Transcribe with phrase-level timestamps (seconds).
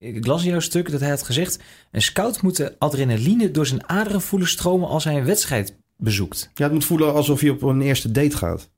[0.00, 1.58] Ik las in jouw stuk dat hij had gezegd...
[1.90, 6.50] een scout moet de adrenaline door zijn aderen voelen stromen als hij een wedstrijd bezoekt.
[6.54, 8.70] Ja, het moet voelen alsof je op een eerste date gaat,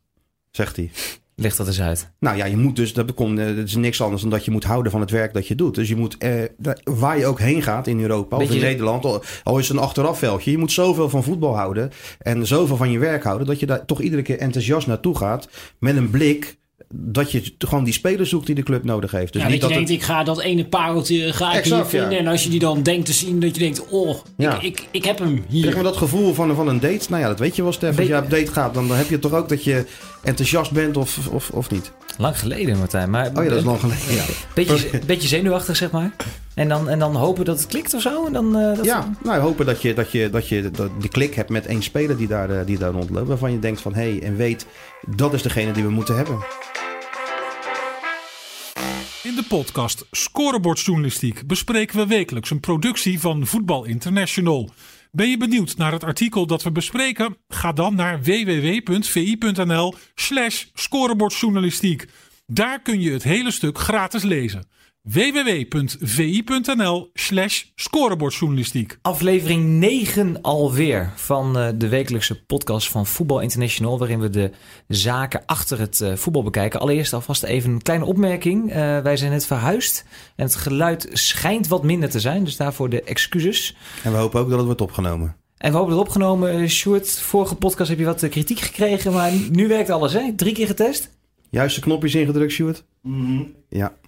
[0.50, 0.90] zegt hij.
[1.34, 2.10] Leg dat eens uit.
[2.18, 4.50] Nou ja, je moet dus, dat, komt, eh, dat is niks anders dan dat je
[4.50, 5.74] moet houden van het werk dat je doet.
[5.74, 6.42] Dus je moet, eh,
[6.84, 9.82] waar je ook heen gaat in Europa of in Nederland, al, al is het een
[9.82, 13.66] achterafveldje, je moet zoveel van voetbal houden en zoveel van je werk houden, dat je
[13.66, 15.48] daar toch iedere keer enthousiast naartoe gaat
[15.78, 19.32] met een blik dat je gewoon die spelers zoekt die de club nodig heeft.
[19.32, 22.18] Dus ja, niet dat je denkt, ik ga dat ene pareltje ga ik hier vinden.
[22.18, 24.54] En als je die dan denkt te zien, dat je denkt, oh, ja.
[24.54, 25.60] ik, ik, ik, heb hem hier.
[25.60, 27.06] Krijg we dat gevoel van, van een date?
[27.08, 27.98] Nou ja, dat weet je wel, Stef.
[27.98, 29.86] Als je op date gaat, dan heb je toch ook dat je
[30.22, 31.92] enthousiast bent of, of, of niet.
[32.18, 33.10] Lang geleden, Martijn.
[33.10, 34.14] Maar, oh ja, dat is lang geleden.
[34.14, 34.24] Ja.
[34.54, 36.10] Beetje, beetje zenuwachtig, zeg maar.
[36.54, 38.26] En dan, en dan hopen dat het klikt of zo?
[38.26, 41.10] En dan, uh, dat ja, nou hopen dat je, dat je, dat je dat die
[41.10, 43.28] klik hebt met één speler die daar, uh, die daar rondloopt.
[43.28, 44.66] Waarvan je denkt van, hé, hey, en weet,
[45.16, 46.38] dat is degene die we moeten hebben.
[49.32, 54.70] In de podcast Scorebordjournalistiek bespreken we wekelijks een productie van Voetbal International.
[55.10, 57.36] Ben je benieuwd naar het artikel dat we bespreken?
[57.48, 62.06] Ga dan naar www.vi.nl/slash scorebordjournalistiek.
[62.46, 64.68] Daar kun je het hele stuk gratis lezen
[65.02, 68.98] www.vi.nl slash scorebordjournalistiek.
[69.02, 73.98] Aflevering 9 alweer van uh, de wekelijkse podcast van Voetbal International...
[73.98, 74.50] waarin we de
[74.88, 76.80] zaken achter het uh, voetbal bekijken.
[76.80, 78.68] Allereerst alvast even een kleine opmerking.
[78.68, 80.04] Uh, wij zijn net verhuisd
[80.36, 82.44] en het geluid schijnt wat minder te zijn.
[82.44, 83.76] Dus daarvoor de excuses.
[84.02, 85.36] En we hopen ook dat het wordt opgenomen.
[85.56, 86.68] En we hopen dat het opgenomen.
[86.68, 90.34] Sjoerd, vorige podcast heb je wat kritiek gekregen, maar nu werkt alles, hè?
[90.34, 91.10] Drie keer getest?
[91.50, 92.84] Juiste knopjes ingedrukt, Sjoerd?
[93.02, 94.00] Mm Ja.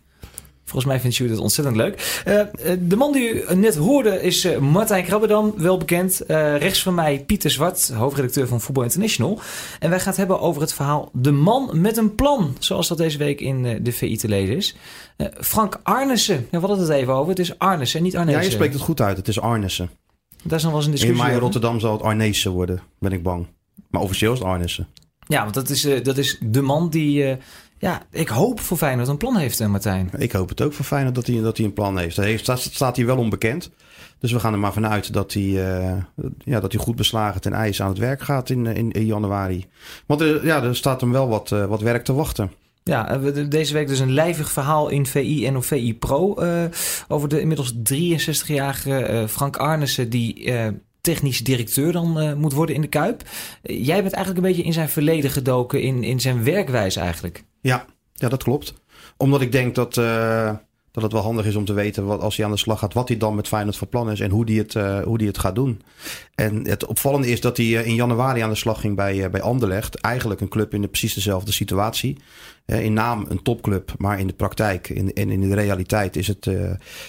[0.64, 2.22] Volgens mij vindt Sjoerd het ontzettend leuk.
[2.28, 2.40] Uh,
[2.80, 6.22] de man die u net hoorde is uh, Martijn Krabbedam, wel bekend.
[6.28, 9.40] Uh, rechts van mij Pieter Zwart, hoofdredacteur van Football International.
[9.78, 12.56] En wij gaan het hebben over het verhaal De Man met een Plan.
[12.58, 14.76] Zoals dat deze week in de VI te lezen is.
[15.40, 17.28] Frank Arnissen, ja, we hadden het even over.
[17.28, 18.40] Het is Arnissen, niet Arnezen.
[18.40, 19.16] Ja, je spreekt het goed uit.
[19.16, 19.90] Het is Arnissen.
[20.42, 23.12] Daar is nog wel eens een discussie In mij Rotterdam zal het Arnezen worden, ben
[23.12, 23.46] ik bang.
[23.90, 24.88] Maar officieel is het Arnissen.
[25.26, 27.36] Ja, want dat is, dat is de man die
[27.84, 30.10] ja, ik hoop voor Feyenoord een plan heeft, eh, Martijn.
[30.16, 32.16] Ik hoop het ook voor Feyenoord dat hij, dat hij een plan heeft.
[32.16, 33.70] Hij heeft staat, staat hij wel onbekend.
[34.18, 35.92] Dus we gaan er maar vanuit dat hij, uh,
[36.38, 39.66] ja, dat hij goed beslagen ten ijs aan het werk gaat in, in, in januari.
[40.06, 42.52] Want er, ja, er staat hem wel wat, uh, wat werk te wachten.
[42.82, 43.18] Ja,
[43.48, 46.64] deze week dus een lijvig verhaal in VI en of VI Pro uh,
[47.08, 50.52] over de inmiddels 63-jarige Frank Arnissen die
[51.04, 53.22] technisch directeur dan moet worden in de Kuip.
[53.62, 57.44] jij bent eigenlijk een beetje in zijn verleden gedoken, in, in zijn werkwijze eigenlijk.
[57.60, 58.74] Ja, ja dat klopt.
[59.16, 60.52] Omdat ik denk dat, uh,
[60.90, 62.94] dat het wel handig is om te weten wat, als hij aan de slag gaat,
[62.94, 65.26] wat hij dan met Feyenoord van plan is en hoe hij het, uh, hoe die
[65.26, 65.82] het gaat doen.
[66.34, 69.94] En het opvallende is dat hij in januari aan de slag ging bij, bij Anderlecht.
[69.94, 72.18] Eigenlijk een club in de precies dezelfde situatie.
[72.66, 76.50] In naam een topclub, maar in de praktijk en in, in, de realiteit is het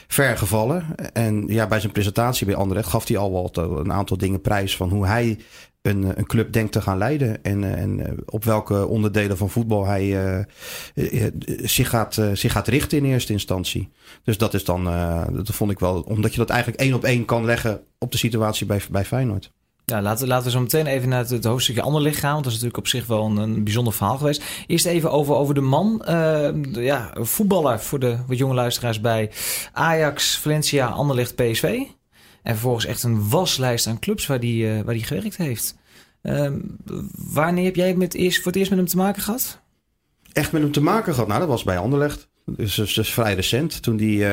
[0.08, 0.86] ver gevallen.
[1.14, 4.76] En ja, bij zijn presentatie bij Anderlecht gaf hij al wat een aantal dingen prijs
[4.76, 5.38] van hoe hij
[5.86, 7.44] een, eh, een club denkt te gaan leiden.
[7.44, 11.28] En, eh, en eh, op welke onderdelen van voetbal hij uh,
[11.64, 13.92] zich, gaat, zich gaat richten in eerste instantie.
[14.24, 14.84] Dus dat is dan,
[15.34, 18.18] dat vond ik wel, omdat je dat eigenlijk één op één kan leggen op de
[18.18, 19.52] situatie bij, bij Feyenoord.
[19.86, 22.32] Ja, laten, laten we zo meteen even naar het, het hoofdstukje Anderlicht gaan.
[22.32, 24.44] Want dat is natuurlijk op zich wel een, bijzonder verhaal geweest.
[24.68, 26.06] Eerst even over, over de man.
[26.10, 29.32] Uh, ja, voetballer voor de wat jonge luisteraars bij
[29.74, 31.64] Ajax, Valencia, Anderlicht, PSV.
[32.44, 35.76] En vervolgens echt een waslijst aan clubs waar die, uh, waar die gewerkt heeft.
[36.24, 36.52] Uh,
[37.34, 39.62] wanneer heb jij met eerst, voor het eerst met hem te maken gehad?
[40.34, 41.28] Echt met hem te maken gehad?
[41.28, 42.28] Nou, dat was bij Anderlecht.
[42.46, 43.82] Dus, dus, dus vrij recent.
[43.82, 44.26] Toen die,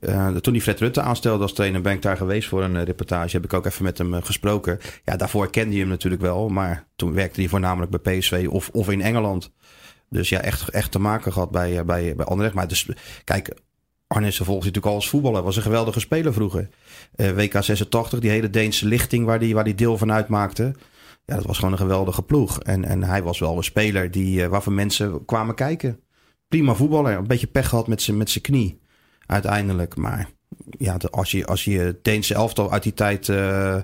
[0.00, 3.36] uh, toen die Fred Rutte aanstelde als trainer, ben ik daar geweest voor een reportage.
[3.36, 4.78] Heb ik ook even met hem gesproken.
[5.04, 6.48] Ja, daarvoor kende hij hem natuurlijk wel.
[6.48, 9.50] Maar toen werkte hij voornamelijk bij PSV of, of in Engeland.
[10.08, 12.54] Dus ja, echt, echt te maken gehad bij, bij, bij Anderlecht.
[12.54, 12.88] Maar dus,
[13.24, 13.54] kijk,
[14.06, 15.42] Arnissen volgt natuurlijk al als voetballer.
[15.42, 16.68] Was een geweldige speler vroeger.
[17.16, 20.74] WK 86, die hele Deense lichting waar die, waar die deel van uitmaakte.
[21.24, 22.60] Ja, dat was gewoon een geweldige ploeg.
[22.60, 26.00] En, en hij was wel een speler die, waarvan mensen kwamen kijken.
[26.48, 27.16] Prima voetballer.
[27.16, 28.84] Een beetje pech gehad met zijn knie.
[29.26, 29.96] Uiteindelijk.
[29.96, 30.28] Maar
[30.78, 33.76] ja, als je, als je Deense elftal uit die tijd, uh,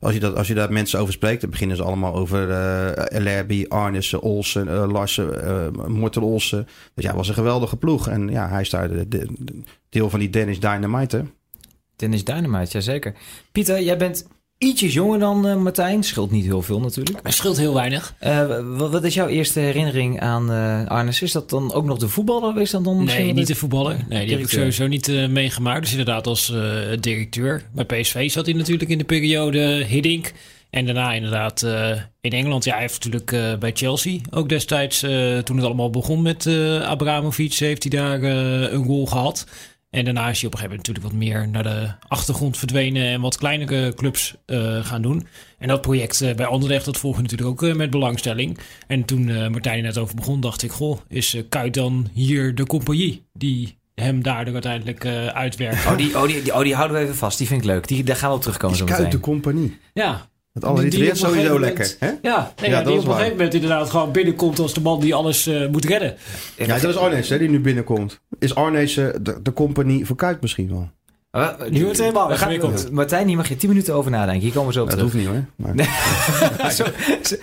[0.00, 3.20] als, je dat, als je daar mensen over spreekt, dan beginnen ze allemaal over uh,
[3.20, 6.68] Lerby, Arnissen, Olsen, uh, Larsen, Morten Olsen.
[6.94, 8.08] Dus ja, was een geweldige ploeg.
[8.08, 9.28] En ja, hij is daar de,
[9.88, 11.24] deel van die Dennis Dynamite.
[11.96, 13.14] Dennis Dynamite, jazeker.
[13.52, 14.26] Pieter, jij bent
[14.62, 16.02] ietsjes jonger dan uh, Martijn.
[16.02, 17.22] Scheelt niet heel veel natuurlijk.
[17.22, 18.14] Maar scheelt heel weinig.
[18.20, 21.22] Uh, wat, is jouw eerste herinnering aan uh, Arnes?
[21.22, 22.60] Is dat dan ook nog de voetballer?
[22.60, 24.04] Is dat dan nee, niet de voetballer.
[24.08, 25.80] Nee, die heb ik sowieso niet meegemaakt.
[25.80, 26.54] Dus inderdaad als
[27.00, 27.62] directeur.
[27.72, 30.32] Bij PSV zat hij natuurlijk in de periode Hiddink.
[30.70, 31.62] En daarna inderdaad
[32.20, 32.64] in Engeland.
[32.64, 35.00] Ja, hij heeft natuurlijk bij Chelsea ook destijds...
[35.44, 36.46] toen het allemaal begon met
[36.82, 37.54] Abramovic...
[37.54, 39.46] heeft hij daar een rol gehad...
[39.92, 43.06] En daarna is hij op een gegeven moment natuurlijk wat meer naar de achtergrond verdwenen
[43.06, 45.26] en wat kleinere clubs uh, gaan doen.
[45.58, 48.58] En dat project uh, bij Anderlecht, dat volg je natuurlijk ook uh, met belangstelling.
[48.86, 53.24] En toen Martijn net over begon, dacht ik, goh, is Kuit dan hier de compagnie
[53.32, 55.86] die hem daardoor uiteindelijk uitwerkt?
[55.86, 57.38] Oh die, oh, die, oh, die houden we even vast.
[57.38, 57.88] Die vind ik leuk.
[57.88, 59.78] Die, daar gaan we op terugkomen is zo Kuit de compagnie?
[59.92, 61.96] Ja, het allitereert sowieso lekker.
[61.98, 62.10] Hè?
[62.22, 65.14] Ja, nee, ja, die op een gegeven moment inderdaad gewoon binnenkomt als de man die
[65.14, 66.16] alles uh, moet redden.
[66.56, 68.20] Ja, dat is Arnees hè, die nu binnenkomt.
[68.38, 70.90] Is Arnees uh, de, de compagnie voor Kuit misschien wel?
[71.32, 74.42] Uh, nu wordt het helemaal gaan, Martijn, hier mag je 10 minuten over nadenken.
[74.42, 75.12] Hier komen we zo op dat terug.
[75.12, 75.76] Dat hoeft niet hoor.
[76.58, 76.72] Maar...
[76.72, 76.84] zo,
[77.22, 77.34] zo,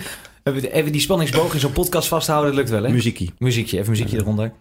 [0.71, 2.89] even die spanningsboog in zo'n podcast vasthouden, dat lukt wel hè?
[2.89, 3.27] Muziekje.
[3.37, 4.51] Muziekje, even muziekje eronder.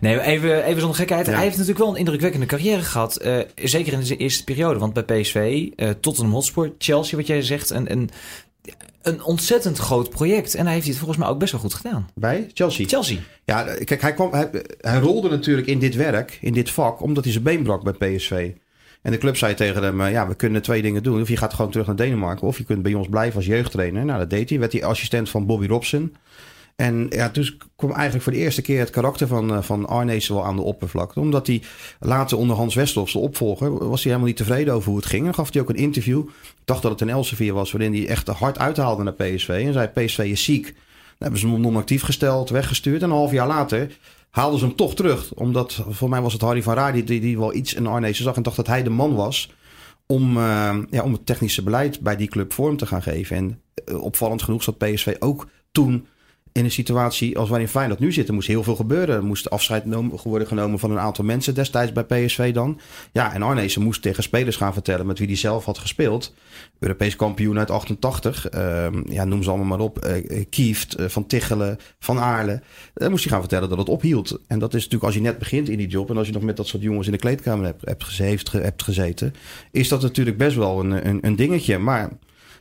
[0.00, 1.26] Nee, even, even zonder gekheid.
[1.26, 3.24] Hij heeft natuurlijk wel een indrukwekkende carrière gehad.
[3.24, 4.78] Uh, zeker in de eerste periode.
[4.78, 7.70] Want bij PSV, uh, Tottenham Hotspur, Chelsea, wat jij zegt.
[7.70, 8.08] En, en
[9.02, 10.54] een ontzettend groot project.
[10.54, 12.08] En hij heeft het volgens mij ook best wel goed gedaan.
[12.14, 12.86] Bij Chelsea?
[12.86, 13.18] Chelsea.
[13.44, 14.50] Ja, kijk, hij, kwam, hij,
[14.80, 18.16] hij rolde natuurlijk in dit werk, in dit vak, omdat hij zijn been brak bij
[18.16, 18.50] PSV.
[19.02, 21.20] En de club zei tegen hem, eh, ja, we kunnen twee dingen doen.
[21.20, 24.04] Of je gaat gewoon terug naar Denemarken, of je kunt bij ons blijven als jeugdtrainer.
[24.04, 24.58] Nou, dat deed hij.
[24.58, 26.14] Werd hij assistent van Bobby Robson.
[26.76, 30.28] En ja, dus kwam eigenlijk voor de eerste keer het karakter van, uh, van Arnees
[30.28, 31.20] wel aan de oppervlakte.
[31.20, 31.62] Omdat hij
[32.00, 35.26] later onder Hans Westhoff, de opvolger, was hij helemaal niet tevreden over hoe het ging.
[35.26, 36.18] En gaf hij ook een interview.
[36.28, 39.48] Ik dacht dat het een Elsevier was, waarin hij echt hard uithaalde naar PSV.
[39.48, 40.64] En zei, PSV is ziek.
[40.64, 40.74] Dan
[41.18, 43.02] hebben ze hem non-actief gesteld, weggestuurd.
[43.02, 43.96] En een half jaar later
[44.30, 45.34] haalden ze hem toch terug.
[45.34, 48.36] Omdat, voor mij was het Harry van Raar die, die, wel iets in Arnees zag.
[48.36, 49.52] En dacht dat hij de man was
[50.06, 53.36] om, uh, ja, om het technische beleid bij die club vorm te gaan geven.
[53.36, 56.06] En uh, opvallend genoeg zat PSV ook toen
[56.56, 58.28] in een situatie als waarin Feyenoord nu zit.
[58.28, 59.16] Er moest heel veel gebeuren.
[59.16, 59.84] Er moest afscheid
[60.24, 62.80] worden genomen van een aantal mensen destijds bij PSV dan.
[63.12, 66.34] Ja, en Arnezen moest tegen spelers gaan vertellen met wie hij zelf had gespeeld.
[66.78, 68.52] Europees kampioen uit 88.
[68.52, 70.06] Uh, ja, noem ze allemaal maar op.
[70.06, 72.62] Uh, Kieft, uh, Van Tichelen, Van Aarle.
[72.94, 74.40] Dan moest hij gaan vertellen dat het ophield.
[74.46, 76.10] En dat is natuurlijk als je net begint in die job...
[76.10, 79.34] en als je nog met dat soort jongens in de kleedkamer hebt, hebt gezeten...
[79.70, 81.78] is dat natuurlijk best wel een, een, een dingetje.
[81.78, 82.10] Maar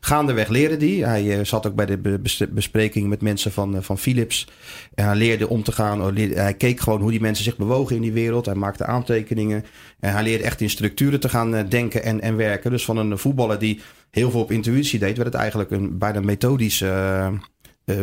[0.06, 1.06] Gaandeweg leerde die.
[1.06, 2.20] Hij uh, zat ook bij de
[2.50, 4.48] bespreking met mensen van, uh, van Philips.
[4.94, 6.16] En hij leerde om te gaan.
[6.18, 8.46] Hij keek gewoon hoe die mensen zich bewogen in die wereld.
[8.46, 9.66] Hij maakte aantekeningen.
[10.00, 12.72] En hij leerde echt in structuren te gaan uh, denken en, en werken.
[12.72, 13.82] Dus van een voetballer die
[14.12, 17.32] heel veel op intuïtie deed, werd het eigenlijk een bijna methodische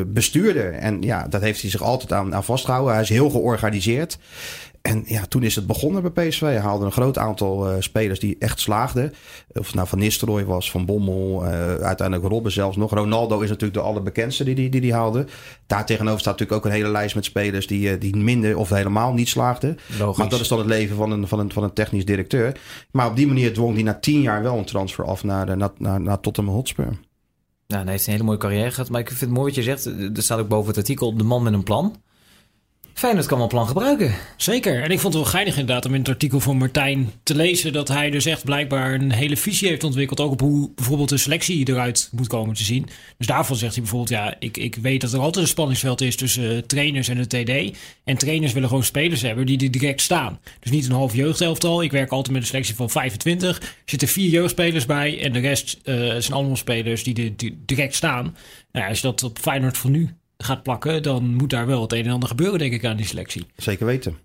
[0.07, 0.73] bestuurder.
[0.73, 2.93] En ja, dat heeft hij zich altijd aan, aan vastgehouden.
[2.93, 4.19] Hij is heel georganiseerd.
[4.83, 6.41] En ja, toen is het begonnen bij PSV.
[6.41, 9.13] Hij haalde een groot aantal uh, spelers die echt slaagden.
[9.53, 12.91] Of het nou Van Nistelrooy was, Van Bommel, uh, uiteindelijk Robben zelfs nog.
[12.91, 15.27] Ronaldo is natuurlijk de allerbekendste die die, die, die haalde.
[15.67, 18.69] Daar tegenover staat natuurlijk ook een hele lijst met spelers die, uh, die minder of
[18.69, 19.79] helemaal niet slaagden.
[19.99, 20.19] Logisch.
[20.19, 22.61] Maar dat is dan het leven van een, van, een, van een technisch directeur.
[22.91, 25.71] Maar op die manier dwong hij na tien jaar wel een transfer af naar, naar,
[25.79, 26.99] naar, naar Tottenham Hotspur.
[27.67, 28.91] Nou, hij heeft een hele mooie carrière gehad.
[28.91, 29.85] Maar ik vind het mooi wat je zegt.
[30.17, 31.97] Er staat ook boven het artikel de man met een plan.
[32.95, 34.15] Feyenoord kan wel plan gebruiken.
[34.37, 34.83] Zeker.
[34.83, 37.73] En ik vond het wel geinig inderdaad om in het artikel van Martijn te lezen...
[37.73, 40.21] dat hij dus echt blijkbaar een hele visie heeft ontwikkeld...
[40.21, 42.89] ook op hoe bijvoorbeeld de selectie eruit moet komen te zien.
[43.19, 44.11] Dus daarvan zegt hij bijvoorbeeld...
[44.11, 47.27] ja, ik, ik weet dat er altijd een spanningsveld is tussen uh, trainers en de
[47.27, 47.79] TD.
[48.05, 50.39] En trainers willen gewoon spelers hebben die er direct staan.
[50.61, 51.83] Dus niet een half jeugdelftal.
[51.83, 53.59] Ik werk altijd met een selectie van 25.
[53.59, 55.23] Er zitten vier jeugdspelers bij...
[55.23, 58.37] en de rest uh, zijn allemaal spelers die, er direct staan.
[58.73, 61.93] Nou, als je dat op Feyenoord van nu gaat plakken, dan moet daar wel het
[61.93, 63.47] een en ander gebeuren, denk ik, aan die selectie.
[63.57, 64.17] Zeker weten.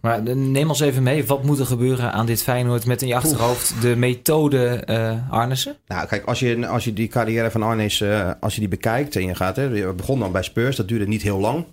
[0.00, 3.14] Maar neem ons even mee, wat moet er gebeuren aan dit Feyenoord met in je
[3.14, 5.76] achterhoofd de methode uh, Arnessen?
[5.86, 9.16] Nou, kijk, als je, als je die carrière van Arnes, uh, als je die bekijkt
[9.16, 11.66] en je gaat, hè, je begon dan bij Spurs, dat duurde niet heel lang.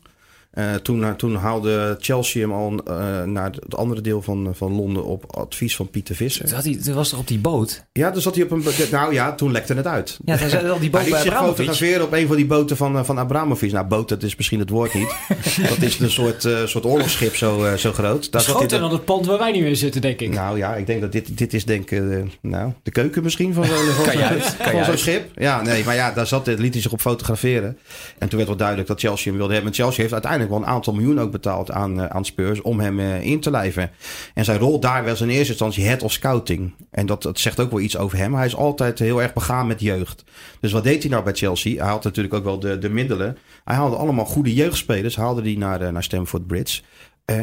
[0.53, 4.71] Uh, toen, uh, toen haalde Chelsea hem al uh, naar het andere deel van, van
[4.75, 6.45] Londen op advies van Pieter Visser.
[6.45, 7.85] Toen, hij, toen was toch op die boot?
[7.91, 8.63] Ja, toen zat hij op een.
[8.91, 10.19] Nou ja, toen lekte het uit.
[10.25, 11.55] Ja, hij zei al die boot hij bij Abramovic.
[11.55, 13.71] fotograferen op een van die boten van, van Abramovic.
[13.71, 15.15] Nou, boot, dat is misschien het woord niet.
[15.69, 18.31] dat is een soort, soort oorlogsschip zo, zo groot.
[18.31, 20.33] Daar groter dan het pand waar wij nu in zitten, denk ik.
[20.33, 22.03] Nou ja, ik denk dat dit, dit is denk ik,
[22.41, 23.75] nou, de keuken misschien van, van,
[24.71, 25.39] van zo'n schip.
[25.39, 27.77] Ja, nee, maar ja, daar zat, liet hij zich op fotograferen.
[28.17, 29.71] En toen werd wel duidelijk dat Chelsea hem wilde hebben.
[29.71, 32.79] En Chelsea heeft uiteindelijk wel een aantal miljoen ook betaald aan, uh, aan Spurs om
[32.79, 33.91] hem uh, in te lijven.
[34.33, 36.73] En zijn rol daar was in eerste instantie head of scouting.
[36.91, 38.35] En dat, dat zegt ook wel iets over hem.
[38.35, 40.23] Hij is altijd heel erg begaan met jeugd.
[40.59, 41.81] Dus wat deed hij nou bij Chelsea?
[41.81, 43.37] Hij had natuurlijk ook wel de, de middelen.
[43.63, 46.81] Hij haalde allemaal goede jeugdspelers, haalde die naar, uh, naar Stamford Bridge.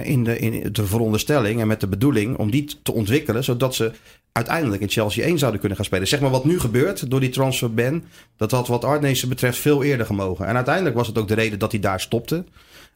[0.02, 3.92] in, de, in de veronderstelling en met de bedoeling om die te ontwikkelen, zodat ze
[4.38, 6.08] uiteindelijk in Chelsea 1 zouden kunnen gaan spelen.
[6.08, 8.04] Zeg maar wat nu gebeurt door die transfer ban,
[8.36, 10.46] dat had wat Arnezen betreft veel eerder gemogen.
[10.46, 12.44] En uiteindelijk was het ook de reden dat hij daar stopte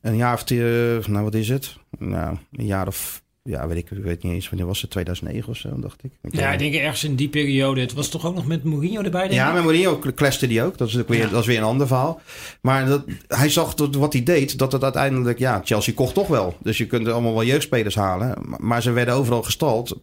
[0.02, 1.76] een jaar of, uh, nou wat is het?
[1.98, 5.56] Nou, een jaar of ja, weet ik, weet niet eens wanneer was het, 2009 of
[5.56, 6.12] zo, dacht ik.
[6.22, 7.80] ik ja, ik denk ergens in die periode.
[7.80, 10.78] Het was toch ook nog met Mourinho erbij, denk Ja, met Mourinho clashte die ook.
[10.78, 12.20] Dat is, weer, dat is weer een ander verhaal.
[12.60, 16.28] Maar dat, hij zag dat wat hij deed, dat het uiteindelijk, ja, Chelsea kocht toch
[16.28, 16.56] wel.
[16.60, 18.38] Dus je kunt allemaal wel jeugdspelers halen.
[18.58, 20.00] Maar ze werden overal gestald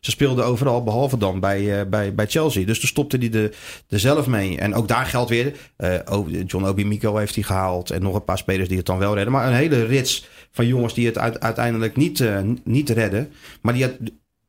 [0.00, 2.66] ze speelden overal, behalve dan bij, uh, bij, bij Chelsea.
[2.66, 3.54] Dus toen stopte hij er,
[4.00, 4.58] zelf mee.
[4.58, 5.98] En ook daar geldt weer, uh,
[6.46, 7.90] John Obi Miko heeft hij gehaald.
[7.90, 9.32] En nog een paar spelers die het dan wel redden.
[9.32, 13.32] Maar een hele rits van jongens die het uiteindelijk niet, uh, niet redden.
[13.60, 13.86] Maar die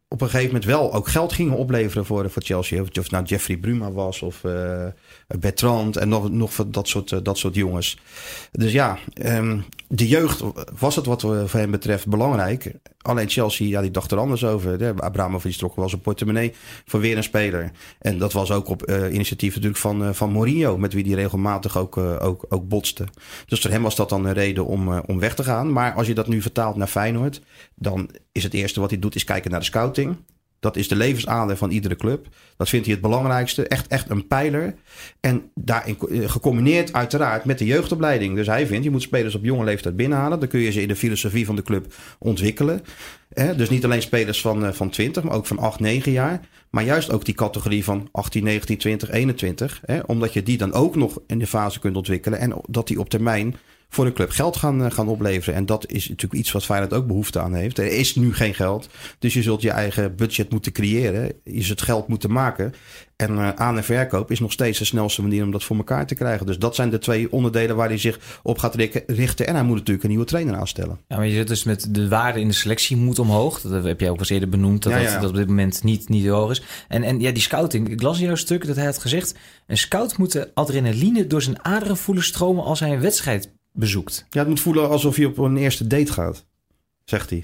[0.07, 2.81] op een gegeven moment wel ook geld gingen opleveren voor, voor Chelsea.
[2.81, 4.41] Of het nou Jeffrey Bruma was of
[5.27, 7.97] Bertrand en nog, nog dat soort, uh, dat soort jongens.
[8.51, 10.43] Dus ja, um, de jeugd
[10.79, 12.71] was het wat voor hem betreft belangrijk.
[13.01, 14.77] Alleen Chelsea, ja, die dacht er anders over.
[14.77, 16.53] De Abramovic trok wel zijn portemonnee
[16.85, 17.71] voor weer een speler.
[17.99, 21.77] En dat was ook op uh, initiatief natuurlijk van, van Mourinho, met wie die regelmatig
[21.77, 23.05] ook, ook, ook botste.
[23.45, 25.71] Dus voor hem was dat dan een reden om, om weg te gaan.
[25.71, 27.41] Maar als je dat nu vertaalt naar Feyenoord,
[27.75, 30.15] dan is het eerste wat hij doet is kijken naar de scouting.
[30.63, 32.27] Dat is de levensader van iedere club.
[32.57, 33.67] Dat vindt hij het belangrijkste.
[33.67, 34.75] Echt, echt een pijler.
[35.19, 38.35] En daarin eh, gecombineerd uiteraard met de jeugdopleiding.
[38.35, 40.39] Dus hij vindt, je moet spelers op jonge leeftijd binnenhalen.
[40.39, 42.81] Dan kun je ze in de filosofie van de club ontwikkelen.
[43.55, 46.39] Dus niet alleen spelers van, eh, van 20, maar ook van 8, 9 jaar.
[46.69, 49.81] Maar juist ook die categorie van 18, 19, 20, 21.
[50.05, 52.39] Omdat je die dan ook nog in de fase kunt ontwikkelen.
[52.39, 53.55] En dat die op termijn
[53.93, 55.55] voor een club geld gaan, eh, gaan opleveren.
[55.55, 57.77] En dat is natuurlijk iets wat Feyenoord ook behoefte aan heeft.
[57.77, 61.33] Er is nu geen geld, dus je zult je eigen budget moeten creëren.
[61.43, 62.73] Je zult geld moeten maken.
[63.15, 66.07] En uh, aan- en verkoop is nog steeds de snelste manier om dat voor elkaar
[66.07, 66.45] te krijgen.
[66.45, 68.75] Dus dat zijn de twee onderdelen waar hij zich op gaat
[69.07, 69.47] richten.
[69.47, 70.99] En hij moet natuurlijk een nieuwe trainer aanstellen.
[71.07, 73.61] Ja, maar je zit dus met de waarde in de selectie moet omhoog.
[73.61, 76.51] Dat heb jij ook al eerder benoemd, dat, dat, op dit moment niet, niet hoog
[76.51, 76.61] is.
[76.87, 77.89] En, en ja, die scouting.
[77.89, 79.35] Ik las in jouw stuk dat hij had gezegd...
[79.67, 84.25] een scout moet de adrenaline door zijn aderen voelen stromen als hij een wedstrijd bezoekt.
[84.29, 86.45] Ja, het moet voelen alsof je op een eerste date gaat,
[87.03, 87.43] zegt hij.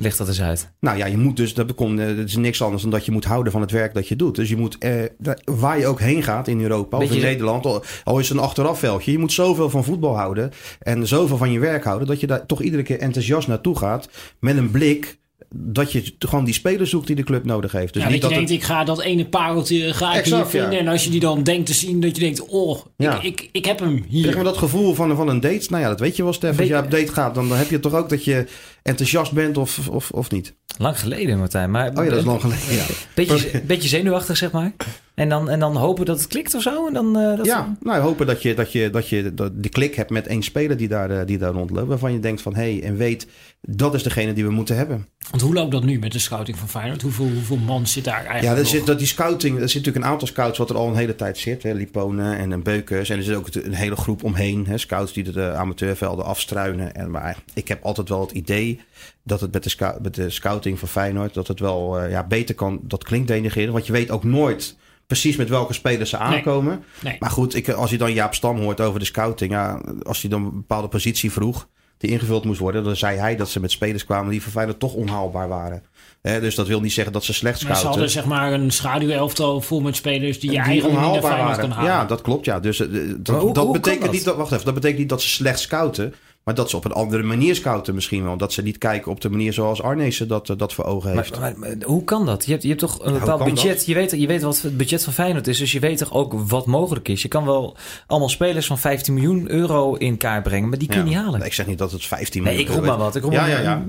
[0.00, 0.72] Ligt dat eens uit?
[0.80, 3.24] Nou ja, je moet dus, dat, komt, dat is niks anders dan dat je moet
[3.24, 4.36] houden van het werk dat je doet.
[4.36, 5.02] Dus je moet, eh,
[5.44, 8.42] waar je ook heen gaat in Europa of in Nederland, al, al is het een
[8.42, 12.26] achterafveldje, je moet zoveel van voetbal houden en zoveel van je werk houden, dat je
[12.26, 14.08] daar toch iedere keer enthousiast naartoe gaat
[14.38, 15.18] met een blik
[15.54, 17.94] dat je gewoon die spelers zoekt die de club nodig heeft.
[17.94, 20.78] Dus ja, niet dat je denkt, ik ga dat ene pareltje ga ik hier vinden.
[20.78, 23.64] En als je die dan denkt te zien, dat je denkt, oh, ik, ik, ik
[23.64, 24.22] heb hem hier.
[24.22, 25.66] Krijg je dat gevoel van, van een date?
[25.68, 26.58] Nou ja, dat weet je wel, Stef.
[26.58, 28.46] Als je op date gaat, dan, dan heb je toch ook dat je
[28.82, 30.54] enthousiast bent of, of, of niet.
[30.78, 31.70] Lang geleden, Martijn.
[31.70, 32.84] Maar, oh ja, dat is lang geleden, ja.
[33.14, 34.72] Beetje, beetje zenuwachtig, zeg maar.
[35.20, 36.86] En dan, en dan hopen dat het klikt of zo?
[36.86, 39.94] En dan, uh, dat ja, nou hopen dat je, dat je, dat je de klik
[39.94, 41.88] hebt met één speler die daar, uh, die daar rondloopt.
[41.88, 43.26] Waarvan je denkt van, hé, hey, en weet,
[43.60, 45.06] dat is degene die we moeten hebben.
[45.30, 47.02] Want hoe loopt dat nu met de scouting van Feyenoord?
[47.02, 50.04] Hoeveel, hoeveel man zit daar eigenlijk Ja, er zit, dat die scouting, er zit natuurlijk
[50.04, 51.62] een aantal scouts wat er al een hele tijd zit.
[51.62, 53.10] Hè, Lipone en een Beukers.
[53.10, 54.66] En er zit ook een hele groep omheen.
[54.66, 56.94] Hè, scouts die de amateurvelden afstruinen.
[56.94, 58.80] En, maar ik heb altijd wel het idee
[59.22, 61.34] dat het met de, met de scouting van Feyenoord...
[61.34, 63.72] dat het wel uh, ja, beter kan, dat klinkt denigreren.
[63.72, 64.78] Want je weet ook nooit
[65.10, 66.84] precies met welke spelers ze aankomen.
[67.00, 69.52] Nee, Maar goed, ik, als je dan Jaap Stam hoort over de scouting...
[69.52, 71.68] Ja, als hij dan een bepaalde positie vroeg
[72.00, 72.84] die ingevuld moest worden.
[72.84, 75.82] Dan zei hij dat ze met spelers kwamen die voor Feyenoord toch onhaalbaar waren.
[76.22, 77.84] dus dat wil niet zeggen dat ze slecht scouten.
[77.84, 81.22] Maar ze hadden zeg maar een schaduwelftal vol met spelers die je eigenlijk niet naar
[81.22, 81.90] Feyenoord kan halen.
[81.90, 82.60] Ja, dat klopt ja.
[82.60, 85.60] Dus uh, dat, dat betekent niet dat, wacht even, dat betekent niet dat ze slecht
[85.60, 86.14] scouten.
[86.50, 88.36] Maar dat ze op een andere manier scouten misschien wel.
[88.36, 91.40] Dat ze niet kijken op de manier zoals Arnezen dat, eh, dat voor ogen heeft.
[91.40, 92.44] Maar, maar, hoe kan dat?
[92.44, 93.86] Je hebt, je hebt toch een bepaald budget.
[93.86, 95.58] Je weet, je weet wat het budget van Feyenoord is.
[95.58, 97.22] Dus je weet toch ook wat mogelijk is.
[97.22, 97.76] Je kan wel
[98.06, 100.68] allemaal spelers van 15 miljoen euro in kaart brengen.
[100.68, 101.42] Maar die kun je niet halen.
[101.42, 102.66] ik zeg niet dat het 15 miljoen is.
[102.66, 103.16] Nee, ik roep maar wat.
[103.16, 103.84] Ik roep ja, ja, ja.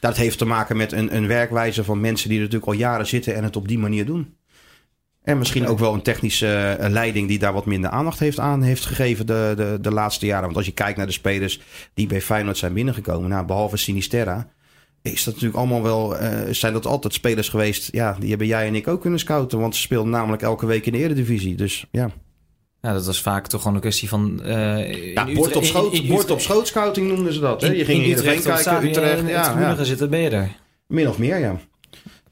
[0.00, 3.06] Dat heeft te maken met een, een werkwijze van mensen die er natuurlijk al jaren
[3.06, 4.34] zitten en het op die manier doen.
[5.24, 8.62] En misschien ook wel een technische eh, leiding die daar wat minder aandacht heeft aan
[8.62, 10.44] heeft gegeven de, de, de laatste jaren.
[10.44, 11.60] Want als je kijkt naar de spelers
[11.94, 14.48] die bij Feyenoord zijn binnengekomen, nou, behalve Sinisterra,
[15.02, 18.66] is dat natuurlijk allemaal wel, uh, zijn dat altijd spelers geweest, ja, die hebben jij
[18.66, 19.58] en ik ook kunnen scouten.
[19.58, 21.54] Want ze speelden namelijk elke week in de eredivisie.
[21.54, 22.10] Dus ja.
[22.80, 24.40] Ja, dat was vaak toch gewoon een kwestie van...
[24.44, 27.60] Uh, ja, bord op, schoot, in, bord op schoot scouting noemden ze dat.
[27.60, 27.68] Hè?
[27.68, 29.20] Je ging in Utrecht kijken, Utrecht.
[29.20, 29.84] Ja, ja, ja.
[29.84, 30.50] zitten, ben je er.
[30.86, 31.60] Min of meer, ja.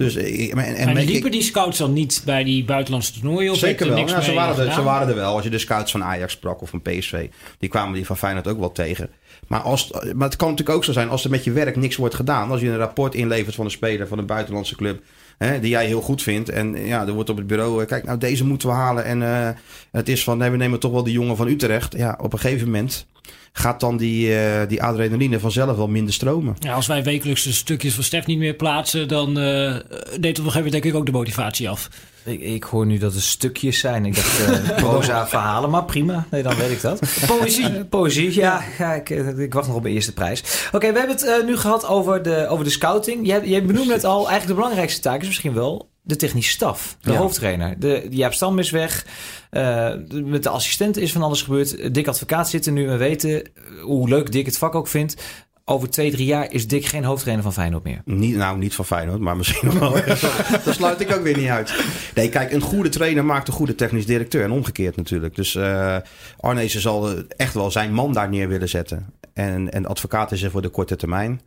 [0.03, 3.53] Dus, eh, en, en, en liepen die scouts dan niet bij die buitenlandse toernooien?
[3.53, 3.97] Of zeker wel.
[3.97, 5.35] Ja, ze, waren er, ze waren er wel.
[5.35, 7.29] Als je de scouts van Ajax sprak of van PSV,
[7.59, 9.11] die kwamen die van Feyenoord ook wel tegen.
[9.47, 11.97] Maar, als, maar het kan natuurlijk ook zo zijn als er met je werk niks
[11.97, 12.51] wordt gedaan.
[12.51, 15.03] Als je een rapport inlevert van een speler van een buitenlandse club.
[15.39, 16.49] Hè, die jij heel goed vindt.
[16.49, 17.81] En ja, er wordt op het bureau.
[17.81, 19.05] Eh, kijk, nou, deze moeten we halen.
[19.05, 19.49] En uh,
[19.93, 20.39] het is van.
[20.39, 21.95] Nee, we nemen toch wel die jongen van Utrecht.
[21.97, 23.07] Ja, op een gegeven moment
[23.53, 26.57] gaat dan die, uh, die adrenaline vanzelf wel minder stromen.
[26.59, 29.95] Ja, als wij wekelijks de stukjes van Stef niet meer plaatsen, dan uh, neemt op
[30.17, 31.89] een gegeven moment denk ik ook de motivatie af.
[32.25, 34.07] Ik, ik, hoor nu dat het stukjes zijn.
[34.07, 36.27] Ik dacht uh, proza verhalen, maar prima.
[36.31, 37.01] Nee, dan weet ik dat.
[37.27, 37.85] Poëzie.
[37.85, 38.63] poëzie, ja.
[38.79, 40.69] ja ik, ik, wacht nog op mijn eerste prijs.
[40.73, 43.27] Oké, we hebben het nu gehad over de, over de scouting.
[43.27, 44.19] Jij, jij benoemde het al.
[44.19, 47.79] Eigenlijk de belangrijkste taak is misschien wel de technische staf, de hoofdtrainer.
[47.79, 49.07] De, Jaap Stam is weg.
[49.51, 49.95] Uh,
[50.25, 51.95] met de assistenten is van alles gebeurd.
[51.95, 53.51] Dick Advocaat zit er nu en weten
[53.83, 55.23] hoe leuk Dick het vak ook vindt.
[55.65, 58.03] Over twee, drie jaar is Dick geen hoofdtrainer van Feyenoord meer.
[58.05, 59.93] Niet, nou, niet van Feyenoord, maar misschien wel.
[60.65, 61.85] dat sluit ik ook weer niet uit.
[62.15, 64.45] Nee, kijk, een goede trainer maakt een goede technisch directeur.
[64.45, 65.35] En omgekeerd natuurlijk.
[65.35, 65.97] Dus uh,
[66.37, 69.07] Arnezen zal echt wel zijn man daar neer willen zetten.
[69.35, 71.41] En, en advocaat is er voor de korte termijn.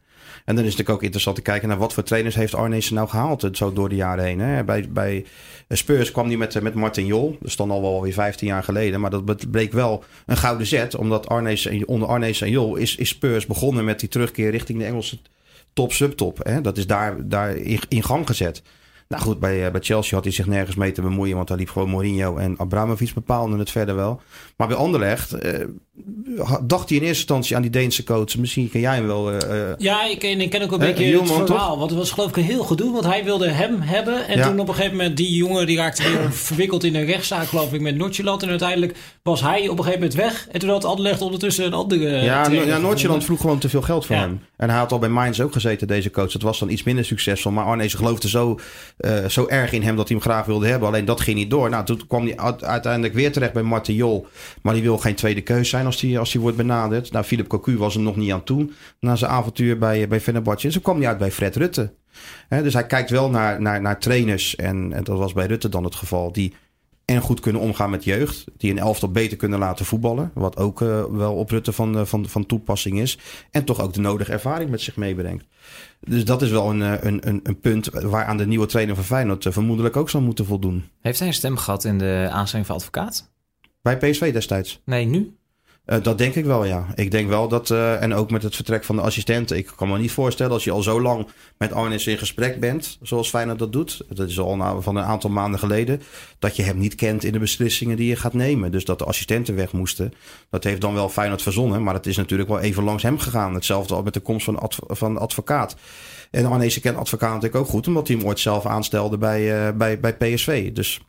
[0.46, 2.96] En dan is het natuurlijk ook interessant te kijken naar wat voor trainers heeft Arnezen
[2.96, 4.40] nou gehaald zo door de jaren heen.
[4.40, 4.64] Hè?
[4.64, 5.26] Bij, bij
[5.70, 7.38] Spurs kwam hij met, met Martin Jol.
[7.42, 9.00] Dat stond al wel weer 15 jaar geleden.
[9.02, 10.96] Maar dat bleek wel een gouden zet.
[10.96, 14.86] Omdat Arnezen, onder Arnezen en Jol is, is Spurs begonnen met die terugkeer richting de
[14.86, 15.20] Engelse
[15.74, 16.60] top-subtop.
[16.62, 17.56] Dat is daar, daar
[17.90, 18.62] in, gang gezet.
[19.08, 21.36] Nou goed, bij, eh, bij Chelsea had hij zich nergens mee te bemoeien.
[21.36, 24.22] Want daar liep gewoon Mourinho en Abramovic bepaalden het verder wel.
[24.58, 25.66] Maar bij Anderlecht eh,
[26.62, 28.38] dacht hij in eerste instantie aan die Deense coach.
[28.38, 29.34] Misschien ken jij hem wel.
[29.34, 29.40] Uh,
[29.78, 31.78] ja, ik ken, ik ken ook een beetje het verhaal.
[31.78, 32.92] Want het was geloof ik een heel gedoe.
[32.92, 34.28] Want hij wilde hem hebben.
[34.28, 37.48] En toen op een gegeven moment die jongen die raakte weer verwikkeld in een rechtszaak
[37.48, 38.44] geloof ik met Noordjeland.
[38.44, 40.48] En uiteindelijk was hij op een gegeven moment weg.
[40.52, 42.10] En toen had Anderlecht ondertussen een andere...
[42.10, 44.42] Ja, ja Noordjeland vroeg gewoon te veel geld voor hem.
[44.58, 46.32] En hij had al bij Mainz ook gezeten, deze coach.
[46.32, 47.52] Dat was dan iets minder succesvol.
[47.52, 48.60] Maar Arnezen geloofde zo,
[48.98, 50.88] uh, zo erg in hem dat hij hem graag wilde hebben.
[50.88, 51.70] Alleen dat ging niet door.
[51.70, 54.28] Nou, toen kwam hij uiteindelijk weer terecht bij Martin Jol.
[54.62, 57.12] Maar die wil geen tweede keus zijn als hij als wordt benaderd.
[57.12, 60.68] Nou, Philip Cocu was er nog niet aan toe na zijn avontuur bij, bij Fenerbahce.
[60.68, 61.94] En zo kwam hij uit bij Fred Rutte.
[62.50, 65.84] dus hij kijkt wel naar, naar, naar trainers, en, en dat was bij Rutte dan
[65.84, 66.54] het geval, die
[67.06, 68.44] en goed kunnen omgaan met jeugd.
[68.58, 70.32] Die een elftal beter kunnen laten voetballen.
[70.34, 73.18] Wat ook uh, wel op Rutte van, uh, van, van toepassing is.
[73.52, 75.46] En toch ook de nodige ervaring met zich meebrengt.
[76.00, 79.48] Dus dat is wel een, een, een, een punt waaraan de nieuwe trainer van Feyenoord
[79.50, 80.84] vermoedelijk ook zal moeten voldoen.
[81.02, 83.32] Heeft hij een stem gehad in de aanstelling van advocaat?
[83.82, 84.82] Bij PSV destijds.
[84.86, 85.36] Nee, nu?
[85.86, 86.86] Uh, dat denk ik wel, ja.
[86.96, 89.58] Ik denk wel dat, uh, en ook met het vertrek van de assistenten.
[89.58, 91.28] Ik kan me niet voorstellen als je al zo lang
[91.58, 94.02] met Arnis in gesprek bent, zoals Feyenoord dat doet.
[94.10, 96.02] Dat is al van een aantal maanden geleden.
[96.40, 98.72] Dat je hem niet kent in de beslissingen die je gaat nemen.
[98.72, 100.14] Dus dat de assistenten weg moesten.
[100.50, 101.84] Dat heeft dan wel Feyenoord verzonnen.
[101.84, 103.54] Maar het is natuurlijk wel even langs hem gegaan.
[103.54, 105.76] Hetzelfde al met de komst van, van advocaat.
[106.32, 109.78] En Arnezen kent advocaat natuurlijk ook goed, omdat hij hem ooit zelf aanstelde bij, uh,
[109.78, 110.72] bij, bij PSV.
[110.72, 111.02] Dus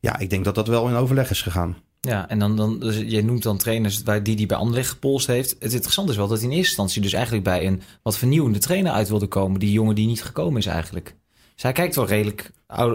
[0.00, 1.76] ja, ik denk dat dat wel in overleg is gegaan.
[2.00, 5.26] Ja, en dan, dan dus je noemt dan trainers waar die die bij Anderlecht gepolst
[5.26, 5.56] heeft.
[5.58, 8.58] Het interessante is wel dat hij in eerste instantie dus eigenlijk bij een wat vernieuwende
[8.58, 9.60] trainer uit wilde komen.
[9.60, 11.14] Die jongen die niet gekomen is eigenlijk.
[11.54, 12.50] Dus hij kijkt wel redelijk.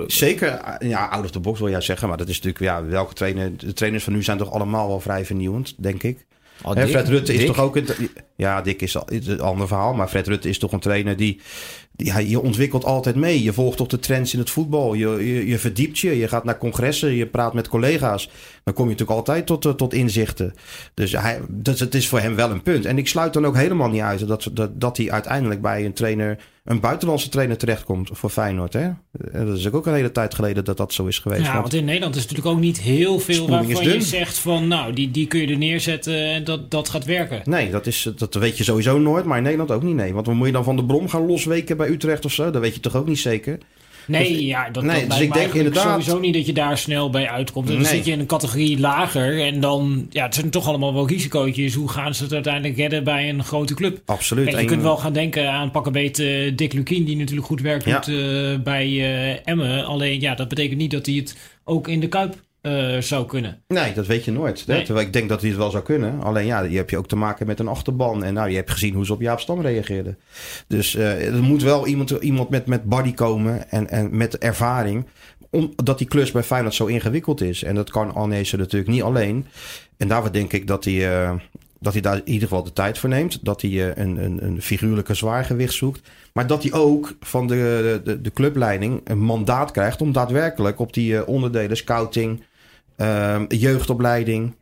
[0.08, 2.08] Zeker, ja, out of the box wil jij zeggen.
[2.08, 3.58] Maar dat is natuurlijk, ja, welke trainer.
[3.58, 6.26] De trainers van nu zijn toch allemaal wel vrij vernieuwend, denk ik.
[6.64, 7.88] Oh, Fred Rutte is toch ook een.
[8.36, 9.94] Ja, Dick is, een ander verhaal.
[9.94, 11.42] Maar Fred Rutte is toch een trainer die
[11.96, 13.44] ja, je ontwikkelt altijd mee.
[13.44, 14.94] Je volgt toch de trends in het voetbal.
[14.94, 16.18] Je, je, je, verdiept je.
[16.18, 17.12] Je gaat naar congressen.
[17.12, 18.30] Je praat met collega's.
[18.66, 20.54] Dan kom je natuurlijk altijd tot, eh, tot inzichten.
[20.94, 22.86] Dus hij, dus het is voor hem wel een punt.
[22.86, 25.94] En ik sluit dan ook helemaal niet uit dat, dat, dat hij uiteindelijk bij een
[25.94, 28.74] trainer, een buitenlandse trainer terechtkomt voor Feyenoord.
[28.74, 28.90] Hè?
[29.46, 31.46] Dat is ook een hele tijd geleden dat dat zo is geweest.
[31.46, 34.94] Ja, want in Nederland is natuurlijk ook niet heel veel waarvan je zegt van nou,
[34.94, 37.42] die, die kun je er neerzetten en dat, dat gaat werken.
[37.44, 39.26] Nee, dat, is, dat weet je sowieso nooit.
[39.26, 39.96] Maar in Nederland ook niet.
[39.96, 40.14] Nee.
[40.14, 42.52] Want dan moet je dan van de brom gaan losweken bij Utrecht of zo.
[42.52, 43.58] Dat weet je toch ook niet zeker?
[44.08, 46.78] Nee, dus, ja, dat, nee, dat dus ik denk inderdaad sowieso niet dat je daar
[46.78, 47.68] snel bij uitkomt.
[47.68, 51.08] Dan zit je in een categorie lager en dan, ja, het zijn toch allemaal wel
[51.08, 51.74] risicootjes.
[51.74, 54.02] Hoe gaan ze het uiteindelijk redden bij een grote club?
[54.06, 54.54] Absoluut.
[54.54, 57.62] En je kunt wel gaan denken aan pakken beet uh, Dick Lukien, die natuurlijk goed
[57.62, 58.04] werkt ja.
[58.08, 59.86] uh, bij uh, Emmen.
[59.86, 63.62] Alleen, ja, dat betekent niet dat hij het ook in de Kuip uh, zou kunnen.
[63.68, 64.68] Nee, dat weet je nooit.
[64.68, 64.84] Nee.
[64.84, 66.24] Terwijl ik denk dat hij het wel zou kunnen.
[66.24, 68.24] Alleen ja, je hebt je ook te maken met een achterban.
[68.24, 70.18] En nou, je hebt gezien hoe ze op Jaap Stam reageerden.
[70.68, 75.06] Dus uh, er moet wel iemand, iemand met, met body komen en, en met ervaring.
[75.50, 77.64] Omdat die klus bij Feyenoord zo ingewikkeld is.
[77.64, 79.46] En dat kan Arnezen natuurlijk niet alleen.
[79.98, 80.94] En daarvoor denk ik dat hij...
[80.94, 81.32] Uh,
[81.80, 83.46] dat hij daar in ieder geval de tijd voor neemt.
[83.46, 86.10] Dat hij een, een, een figuurlijke zwaargewicht zoekt.
[86.34, 90.94] Maar dat hij ook van de, de, de clubleiding een mandaat krijgt om daadwerkelijk op
[90.94, 92.44] die onderdelen, scouting,
[93.48, 94.56] jeugdopleiding,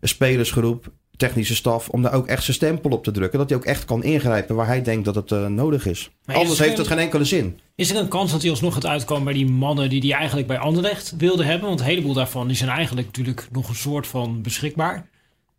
[0.00, 3.38] een spelersgroep, technische staf, om daar ook echt zijn stempel op te drukken.
[3.38, 6.10] Dat hij ook echt kan ingrijpen waar hij denkt dat het uh, nodig is.
[6.24, 7.60] Anders heeft het geen enkele zin.
[7.74, 10.46] Is er een kans dat hij alsnog gaat uitkomen bij die mannen die hij eigenlijk
[10.46, 11.68] bij Anderlecht wilde hebben?
[11.68, 15.08] Want een heleboel daarvan die zijn eigenlijk natuurlijk nog een soort van beschikbaar.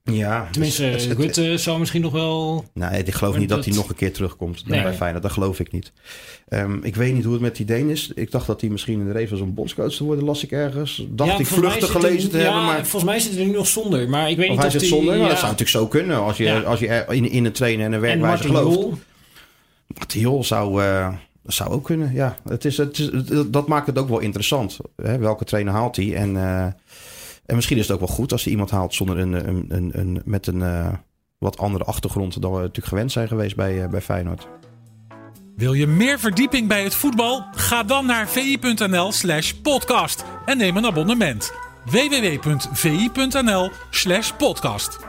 [0.03, 2.65] Ja, tenminste, dus het, Rutte zou misschien nog wel.
[2.73, 4.81] Nee, ik geloof niet dat, hij nog een keer terugkomt nee.
[4.81, 5.23] bij Feyenoord.
[5.23, 5.91] Dat geloof ik niet.
[6.49, 8.11] Um, ik weet niet hoe het met die Deen is.
[8.15, 10.51] Ik dacht dat hij misschien in de race was om bondscoach te worden, las ik
[10.51, 11.05] ergens.
[11.09, 12.63] Dacht ik vluchtig gelezen te hebben.
[12.63, 12.75] Maar...
[12.75, 14.09] Volgens mij zit hij nu nog zonder.
[14.09, 15.15] Maar ik weet of niet hij of zit zonder.
[15.15, 15.27] Ja.
[15.27, 17.99] dat zou natuurlijk zo kunnen als je, als je in, in een trainer en een
[17.99, 18.97] werkwijze gelooft.
[19.87, 20.83] Martin Jol zou.
[20.83, 22.35] Uh, Dat zou ook kunnen, ja.
[22.47, 23.09] Het is, het is,
[23.47, 24.77] dat maakt het ook wel interessant.
[24.95, 25.17] Hè?
[25.17, 26.15] Welke trainer haalt hij?
[26.15, 26.67] En, uh,
[27.45, 29.91] en misschien is het ook wel goed als hij iemand haalt zonder een, een, een,
[29.93, 30.93] een met een uh,
[31.37, 34.47] wat andere achtergrond dan we natuurlijk gewend zijn geweest bij, uh, bij Feyenoord.
[35.55, 37.45] Wil je meer verdieping bij het voetbal?
[37.51, 41.53] Ga dan naar vi.nl slash podcast en neem een abonnement.
[41.85, 44.99] www.vi.nl slash podcast.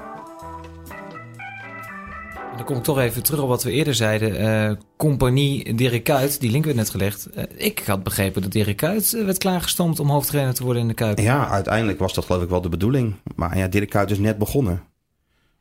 [2.57, 4.41] Dan kom ik toch even terug op wat we eerder zeiden.
[4.41, 7.29] Uh, compagnie Dirk Kuyt, die link werd net gelegd.
[7.37, 10.95] Uh, ik had begrepen dat Dirk Kuyt werd klaargestoomd om hoofdtrainer te worden in de
[10.95, 11.19] Kuip.
[11.19, 13.15] Ja, uiteindelijk was dat geloof ik wel de bedoeling.
[13.35, 14.75] Maar ja, Dirk Kuyt is net begonnen.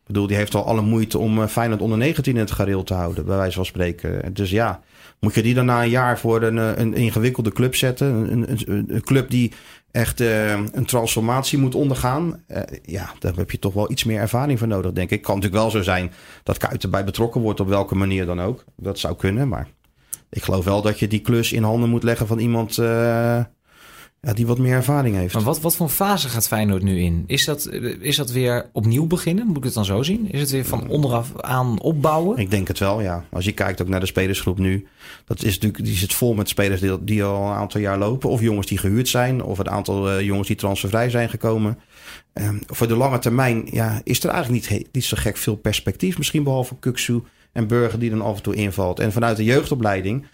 [0.02, 2.94] Ik bedoel, die heeft al alle moeite om Feyenoord onder 19 in het gareel te
[2.94, 4.34] houden, bij wijze van spreken.
[4.34, 4.82] Dus ja,
[5.20, 8.32] moet je die dan na een jaar voor een, een ingewikkelde club zetten?
[8.32, 9.52] Een, een, een club die
[9.92, 12.44] echt uh, een transformatie moet ondergaan.
[12.48, 15.22] Uh, ja, daar heb je toch wel iets meer ervaring voor nodig, denk ik.
[15.22, 16.12] Kan natuurlijk wel zo zijn
[16.44, 18.64] dat Kuit erbij betrokken wordt, op welke manier dan ook.
[18.76, 19.68] Dat zou kunnen, maar
[20.30, 23.44] ik geloof wel dat je die klus in handen moet leggen van iemand uh,
[24.28, 25.34] ja, die wat meer ervaring heeft.
[25.34, 27.24] Maar wat, wat voor fase gaat Feyenoord nu in?
[27.28, 29.48] Is dat, is dat weer opnieuw beginnen?
[29.48, 30.32] Moet ik het dan zo zien?
[30.32, 32.38] Is het weer van onderaf aan opbouwen?
[32.38, 33.26] Ik denk het wel, ja.
[33.32, 34.88] Als je kijkt ook naar de spelersgroep nu.
[35.26, 38.30] Dat is natuurlijk, die zit vol met spelers die, die al een aantal jaar lopen.
[38.30, 39.44] Of jongens die gehuurd zijn.
[39.44, 41.80] Of een aantal uh, jongens die transfervrij zijn gekomen.
[42.34, 46.18] Um, voor de lange termijn ja, is er eigenlijk niet, niet zo gek veel perspectief.
[46.18, 49.00] Misschien behalve Kuksu en Burger die dan af en toe invalt.
[49.00, 50.26] En vanuit de jeugdopleiding.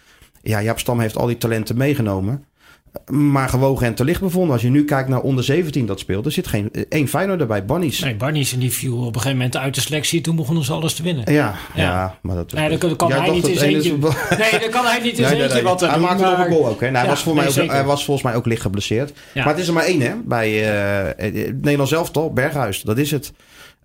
[0.42, 2.44] Ja, Jaap Stam heeft al die talenten meegenomen
[3.06, 4.52] maar gewogen en te licht bevonden.
[4.52, 7.64] Als je nu kijkt naar onder 17 dat speelt, er zit geen één Feyenoord erbij.
[7.64, 8.00] Barnies.
[8.00, 10.20] Nee, Barnies en die viel op een gegeven moment uit de selectie.
[10.20, 11.32] Toen begonnen ze alles te winnen.
[11.32, 11.82] Ja, ja.
[11.82, 12.52] ja maar dat...
[12.52, 13.96] Nee, dan kan, hij niet eens eentje...
[14.38, 16.46] Nee, dan kan hij niet eens nee, eentje nee, wat Hij maakte maar...
[16.46, 16.80] een goal ook.
[16.80, 16.88] Hè?
[16.88, 19.12] hij, was volgens mij ook, hij was volgens mij ook licht geblesseerd.
[19.34, 20.50] Maar het is er maar één hè, bij
[21.18, 22.32] uh, Nederland zelf toch?
[22.32, 23.32] Berghuis, dat is het.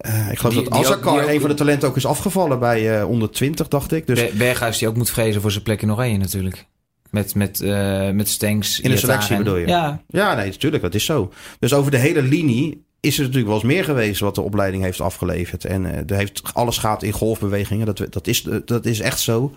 [0.05, 3.09] Uh, ik geloof die, dat Azakar, een van de talenten, ook is afgevallen bij uh,
[3.09, 4.07] onder 20, dacht ik.
[4.07, 4.31] Dus...
[4.33, 6.65] Berghuis die ook moet vrezen voor zijn plek in Oranje natuurlijk.
[7.13, 8.79] Met, met, uh, met Stenks.
[8.79, 9.67] In de selectie bedoel je?
[9.67, 10.01] Ja.
[10.07, 11.31] Ja, nee, natuurlijk, dat is zo.
[11.59, 14.83] Dus over de hele linie is er natuurlijk wel eens meer geweest wat de opleiding
[14.83, 15.65] heeft afgeleverd.
[15.65, 17.85] En uh, er heeft, alles gaat in golfbewegingen.
[17.85, 19.55] Dat, dat, is, dat is echt zo.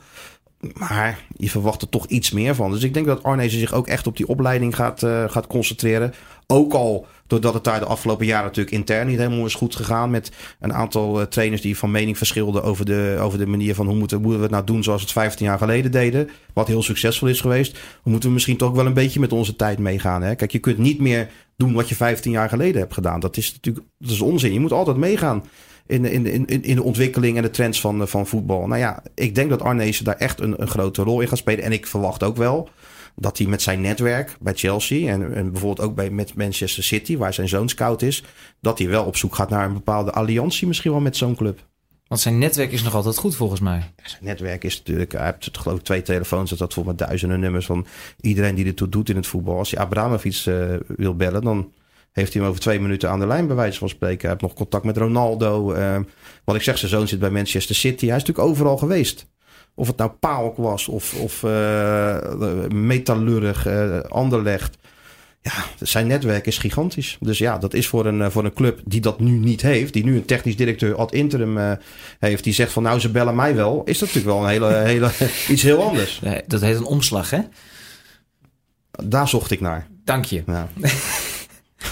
[0.75, 2.71] Maar je verwacht er toch iets meer van.
[2.71, 6.14] Dus ik denk dat Arnezen zich ook echt op die opleiding gaat, uh, gaat concentreren.
[6.47, 10.11] Ook al doordat het daar de afgelopen jaren natuurlijk intern niet helemaal is goed gegaan.
[10.11, 13.87] Met een aantal uh, trainers die van mening verschilden over de, over de manier van
[13.87, 16.31] hoe moeten, we het nou doen zoals we het 15 jaar geleden deden.
[16.53, 17.79] Wat heel succesvol is geweest.
[18.03, 20.23] We misschien toch wel een beetje met onze tijd meegaan.
[20.23, 20.35] Hè?
[20.35, 23.21] Kijk, je kunt niet meer doen wat je 15 jaar geleden hebt gedaan.
[23.21, 24.53] Dat is natuurlijk dat is onzin.
[24.53, 25.45] Je moet altijd meegaan
[25.87, 28.66] in, in, in, in de ontwikkeling en de trends van, van voetbal.
[28.66, 31.64] Nou ja, ik denk dat Arnezen daar echt een, een grote rol in gaat spelen.
[31.64, 32.68] En ik verwacht ook wel
[33.14, 37.16] dat hij met zijn netwerk bij Chelsea en, en bijvoorbeeld ook bij, met Manchester City,
[37.16, 38.22] waar zijn zoon scout is,
[38.61, 41.64] dat hij wel op zoek gaat naar een bepaalde alliantie misschien wel met zo'n club.
[42.07, 43.92] Want zijn netwerk is nog altijd goed volgens mij.
[44.03, 47.40] Zijn netwerk is natuurlijk, hij heeft geloof ik twee telefoons, dat dat voor met duizenden
[47.40, 47.87] nummers van
[48.20, 49.59] iedereen die ertoe doet in het voetbal.
[49.59, 51.72] Als hij Abramovic uh, wil bellen, dan
[52.17, 54.21] heeft hij hem over twee minuten aan de lijn, bij wijze van spreken.
[54.21, 55.75] Hij heeft nog contact met Ronaldo.
[55.75, 55.99] Uh,
[56.45, 58.07] wat ik zeg, zijn zoon zit bij Manchester City.
[58.07, 59.27] Hij is natuurlijk overal geweest.
[59.75, 62.17] Of het nou Paalk was of, of uh,
[63.67, 64.77] uh, Anderlecht.
[65.43, 67.17] Ja, zijn netwerk is gigantisch.
[67.21, 69.93] Dus ja, dat is voor een, voor een club die dat nu niet heeft.
[69.93, 71.73] Die nu een technisch directeur ad interim uh,
[72.19, 72.45] heeft.
[72.45, 73.83] Die zegt van nou ze bellen mij wel.
[73.85, 75.11] Is dat natuurlijk wel een hele, hele,
[75.49, 76.21] iets heel anders.
[76.21, 77.41] Nee, dat heet een omslag hè?
[79.05, 79.87] Daar zocht ik naar.
[80.05, 80.43] Dank je.
[80.47, 80.69] Ja.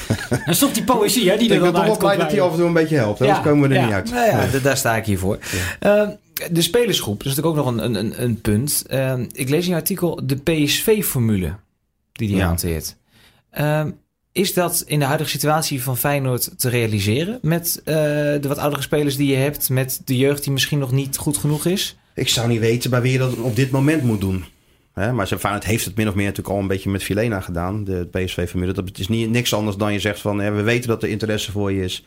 [0.28, 2.30] Dat is toch die poëzie hè, die er dan Ik ben toch wel blij dat
[2.30, 3.20] die af en toe een beetje helpt.
[3.20, 3.86] Anders komen we er ja.
[3.86, 4.10] niet uit.
[4.10, 5.38] Nou ja, daar sta ik hier voor.
[5.80, 6.02] Ja.
[6.02, 6.08] Uh,
[6.50, 8.84] de spelersgroep, dat is natuurlijk ook nog een, een, een punt.
[8.90, 11.54] Uh, ik lees in je artikel de PSV-formule
[12.12, 12.46] die die ja.
[12.46, 12.96] hanteert.
[13.58, 13.84] Uh,
[14.32, 17.38] is dat in de huidige situatie van Feyenoord te realiseren?
[17.42, 20.92] Met uh, de wat oudere spelers die je hebt, met de jeugd die misschien nog
[20.92, 21.96] niet goed genoeg is?
[22.14, 24.44] Ik zou niet weten bij wie je dat op dit moment moet doen.
[24.94, 27.84] Hè, maar Feyenoord heeft het min of meer natuurlijk al een beetje met Filena gedaan,
[27.84, 28.72] de PSV-formule.
[28.72, 31.72] Dat is niet, niks anders dan je zegt van we weten dat er interesse voor
[31.72, 32.06] je is.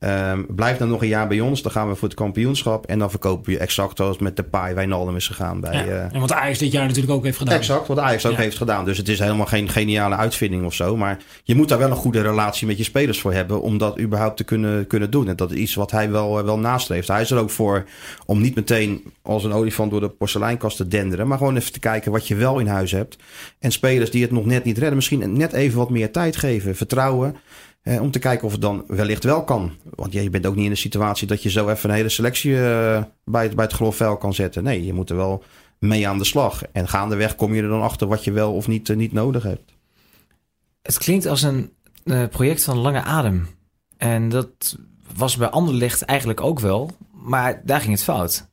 [0.00, 1.62] Um, blijf dan nog een jaar bij ons.
[1.62, 2.86] Dan gaan we voor het kampioenschap.
[2.86, 5.60] En dan verkopen we je exact zoals met de paai Wijnaldum is gegaan.
[5.60, 7.54] Bij, ja, uh, en wat Ajax dit jaar natuurlijk ook heeft gedaan.
[7.54, 8.38] Exact, wat Ajax ook ja.
[8.38, 8.84] heeft gedaan.
[8.84, 10.96] Dus het is helemaal geen geniale uitvinding of zo.
[10.96, 13.62] Maar je moet daar wel een goede relatie met je spelers voor hebben.
[13.62, 15.28] Om dat überhaupt te kunnen, kunnen doen.
[15.28, 17.08] En dat is iets wat hij wel, wel nastreeft.
[17.08, 17.84] Hij is er ook voor
[18.26, 21.28] om niet meteen als een olifant door de porseleinkast te denderen.
[21.28, 23.16] Maar gewoon even te kijken wat je wel in huis hebt.
[23.58, 24.96] En spelers die het nog net niet redden.
[24.96, 26.76] Misschien net even wat meer tijd geven.
[26.76, 27.36] Vertrouwen.
[27.88, 29.72] Eh, om te kijken of het dan wellicht wel kan.
[29.94, 32.08] Want ja, je bent ook niet in de situatie dat je zo even een hele
[32.08, 34.62] selectie uh, bij, het, bij het kan zetten.
[34.62, 35.42] Nee, je moet er wel
[35.78, 36.62] mee aan de slag.
[36.72, 39.42] En gaandeweg kom je er dan achter wat je wel of niet, uh, niet nodig
[39.42, 39.72] hebt.
[40.82, 41.72] Het klinkt als een
[42.30, 43.46] project van lange adem.
[43.96, 44.78] En dat
[45.16, 46.90] was bij Anderlecht eigenlijk ook wel.
[47.12, 48.48] Maar daar ging het fout.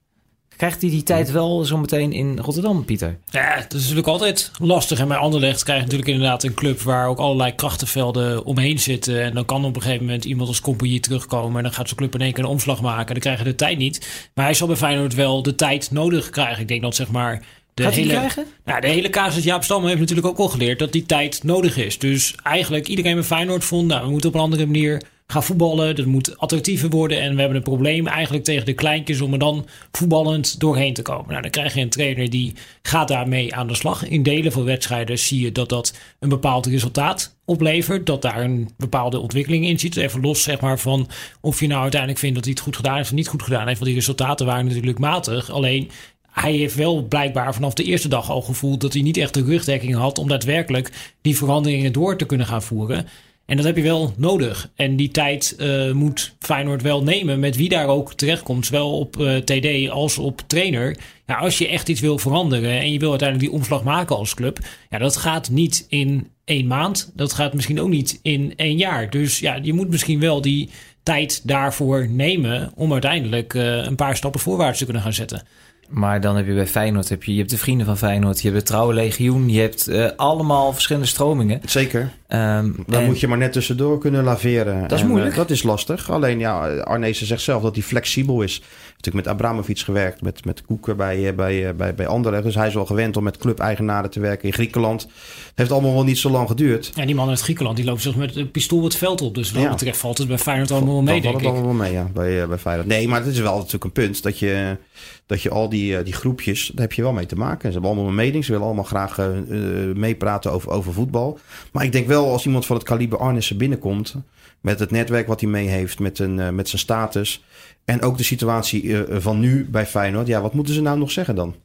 [0.57, 3.17] Krijgt hij die tijd wel zometeen in Rotterdam, Pieter?
[3.29, 4.99] Ja, dat is natuurlijk altijd lastig.
[4.99, 9.21] En bij Anderlecht krijg je natuurlijk inderdaad een club waar ook allerlei krachtenvelden omheen zitten.
[9.21, 11.57] En dan kan op een gegeven moment iemand als compagnie terugkomen.
[11.57, 13.13] En dan gaat zo'n club in één keer een omslag maken.
[13.13, 14.29] Dan krijg je de tijd niet.
[14.33, 16.61] Maar hij zal bij Feyenoord wel de tijd nodig krijgen.
[16.61, 18.45] Ik denk dat zeg maar de Gaat hele, krijgen?
[18.65, 21.77] Nou, de hele casus Jaap Stam heeft natuurlijk ook al geleerd dat die tijd nodig
[21.77, 21.99] is.
[21.99, 25.95] Dus eigenlijk iedereen bij Feyenoord vond, nou, we moeten op een andere manier gaan voetballen.
[25.95, 27.21] Dat moet attractiever worden.
[27.21, 31.01] En we hebben een probleem eigenlijk tegen de kleintjes om er dan voetballend doorheen te
[31.01, 31.29] komen.
[31.29, 34.07] Nou, dan krijg je een trainer die gaat daarmee aan de slag.
[34.07, 38.05] In delen van wedstrijden zie je dat dat een bepaald resultaat oplevert.
[38.05, 39.97] Dat daar een bepaalde ontwikkeling in zit.
[39.97, 41.09] Even los zeg maar van
[41.41, 43.67] of je nou uiteindelijk vindt dat hij het goed gedaan heeft of niet goed gedaan
[43.67, 43.79] heeft.
[43.79, 45.51] Want die resultaten waren natuurlijk matig.
[45.51, 45.91] Alleen
[46.31, 49.43] hij heeft wel blijkbaar vanaf de eerste dag al gevoeld dat hij niet echt de
[49.43, 53.07] rugdekking had om daadwerkelijk die veranderingen door te kunnen gaan voeren.
[53.45, 54.69] En dat heb je wel nodig.
[54.75, 58.65] En die tijd uh, moet Feyenoord wel nemen met wie daar ook terechtkomt.
[58.65, 60.97] Zowel op eh, TD als op trainer.
[61.25, 64.33] Ja, als je echt iets wil veranderen en je wil uiteindelijk die omslag maken als
[64.33, 64.59] club.
[64.89, 67.11] Ja, dat gaat niet in één maand.
[67.15, 69.09] Dat gaat misschien ook niet in één jaar.
[69.09, 70.69] Dus ja, je moet misschien wel die
[71.03, 75.43] tijd daarvoor nemen om uiteindelijk uh, een paar stappen voorwaarts te kunnen gaan zetten.
[75.89, 78.47] Maar dan heb je bij Feyenoord, heb je, je hebt de vrienden van Feyenoord, je
[78.47, 81.61] hebt het trouwe legioen, je hebt uh, allemaal verschillende stromingen.
[81.65, 82.11] Zeker.
[82.29, 84.81] Um, dan moet je maar net tussendoor kunnen laveren.
[84.81, 85.31] Dat is en, moeilijk.
[85.31, 86.11] Uh, dat is lastig.
[86.11, 88.61] Alleen ja, Arnezen zegt zelf dat hij flexibel is.
[88.95, 92.43] Natuurlijk met Abramovic gewerkt, met, met Koeken bij, eh, bij, bij, bij Anderlecht.
[92.43, 95.01] Dus hij is wel gewend om met club-eigenaren te werken in Griekenland.
[95.01, 96.91] Het heeft allemaal wel niet zo lang geduurd.
[96.95, 99.35] Ja, die man uit Griekenland, die loopt zelfs met een pistool het veld op.
[99.35, 99.69] Dus wat ja.
[99.69, 101.45] betreft valt het bij Feyenoord allemaal wel mee, denk ik.
[101.45, 102.87] allemaal wel mee, ja, bij, bij Feyenoord.
[102.87, 104.77] Nee, maar het is wel natuurlijk een punt dat je
[105.25, 107.67] dat je al die, die groepjes, daar heb je wel mee te maken.
[107.67, 111.39] Ze hebben allemaal een mening, ze willen allemaal graag uh, meepraten over, over voetbal.
[111.71, 114.15] Maar ik denk wel, als iemand van het kaliber Arnissen binnenkomt,
[114.61, 117.43] met het netwerk wat hij mee heeft, met, een, uh, met zijn status
[117.85, 121.35] en ook de situatie van nu bij Feyenoord, ja, wat moeten ze nou nog zeggen
[121.35, 121.55] dan?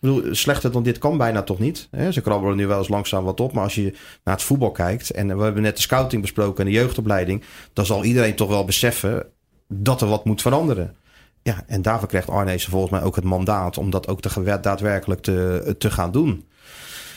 [0.00, 1.88] Ik bedoel, slechter dan dit kan bijna toch niet.
[1.90, 2.12] Hè?
[2.12, 3.52] Ze krabbelen nu wel eens langzaam wat op.
[3.52, 3.92] Maar als je
[4.24, 5.10] naar het voetbal kijkt.
[5.10, 7.42] En we hebben net de scouting besproken en de jeugdopleiding.
[7.72, 9.26] Dan zal iedereen toch wel beseffen
[9.68, 10.96] dat er wat moet veranderen.
[11.42, 14.22] Ja, en daarvoor krijgt Arnezen volgens mij ook het mandaat om dat ook
[14.62, 16.44] daadwerkelijk te, te gaan doen.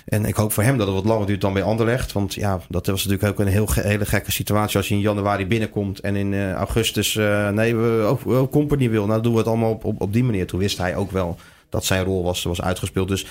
[0.05, 2.11] En ik hoop voor hem dat het wat langer duurt dan bij Anderlecht.
[2.11, 4.77] Want ja, dat was natuurlijk ook een heel hele gekke situatie.
[4.77, 7.15] Als je in januari binnenkomt en in uh, augustus...
[7.15, 9.05] Uh, nee, we ook, company wil.
[9.05, 10.47] Nou, doen we het allemaal op, op, op die manier.
[10.47, 11.37] Toen wist hij ook wel
[11.69, 13.07] dat zijn rol was, was uitgespeeld.
[13.07, 13.25] Dus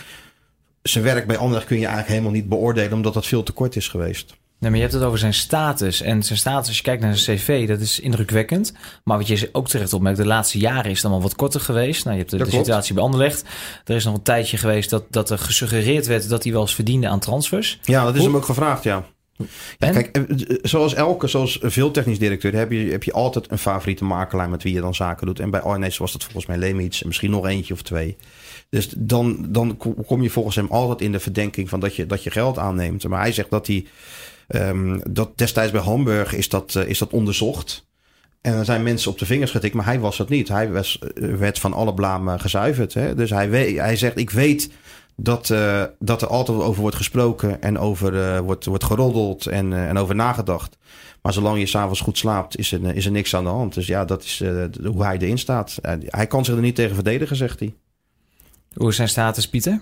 [0.82, 2.92] zijn werk bij Anderlecht kun je eigenlijk helemaal niet beoordelen...
[2.92, 4.36] omdat dat veel te kort is geweest.
[4.62, 6.00] Nee, maar je hebt het over zijn status.
[6.00, 8.72] En zijn status, als je kijkt naar zijn cv, dat is indrukwekkend.
[9.04, 12.04] Maar wat je ook terecht opmerkt, de laatste jaren is het allemaal wat korter geweest.
[12.04, 13.44] Nou, je hebt de, de situatie bij Anderlecht.
[13.84, 16.74] Er is nog een tijdje geweest dat, dat er gesuggereerd werd dat hij wel eens
[16.74, 17.78] verdiende aan transfers.
[17.82, 19.04] Ja, dat is hem ook gevraagd, ja.
[19.78, 23.50] Ja, kijk, eh, eh, zoals elke, zoals veel technisch directeur, heb je, heb je altijd
[23.50, 25.40] een favoriete makelaar met wie je dan zaken doet.
[25.40, 28.16] En bij Arnees was dat volgens mij Lemits en misschien nog eentje of twee.
[28.68, 32.22] Dus dan, dan kom je volgens hem altijd in de verdenking van dat je, dat
[32.22, 33.08] je geld aanneemt.
[33.08, 33.86] Maar hij zegt dat hij
[34.54, 37.86] Um, dat destijds bij Hamburg is dat, uh, is dat onderzocht.
[38.40, 40.48] En er zijn mensen op de vingers getikt, maar hij was dat niet.
[40.48, 42.94] Hij was, eh, werd van alle blaam gezuiverd.
[42.94, 43.14] Hè?
[43.14, 44.70] Dus hij, weet, hij zegt, ik weet
[45.16, 49.70] dat, uh, dat er altijd over wordt gesproken en over uh, wordt, wordt geroddeld en,
[49.70, 50.76] uh, en over nagedacht.
[51.22, 53.74] Maar zolang je s'avonds goed slaapt, is er, is er niks aan de hand.
[53.74, 54.42] Dus ja, dat is
[54.84, 55.78] hoe hij erin staat.
[56.06, 57.74] hij kan zich er niet tegen verdedigen, zegt hij.
[58.74, 59.80] Hoe is zijn status, Pieter?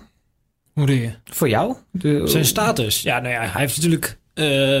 [0.73, 1.11] Hoe doe je?
[1.23, 1.75] Voor jou?
[1.91, 2.27] De...
[2.27, 3.01] Zijn status?
[3.01, 4.17] Ja, nou ja, hij heeft natuurlijk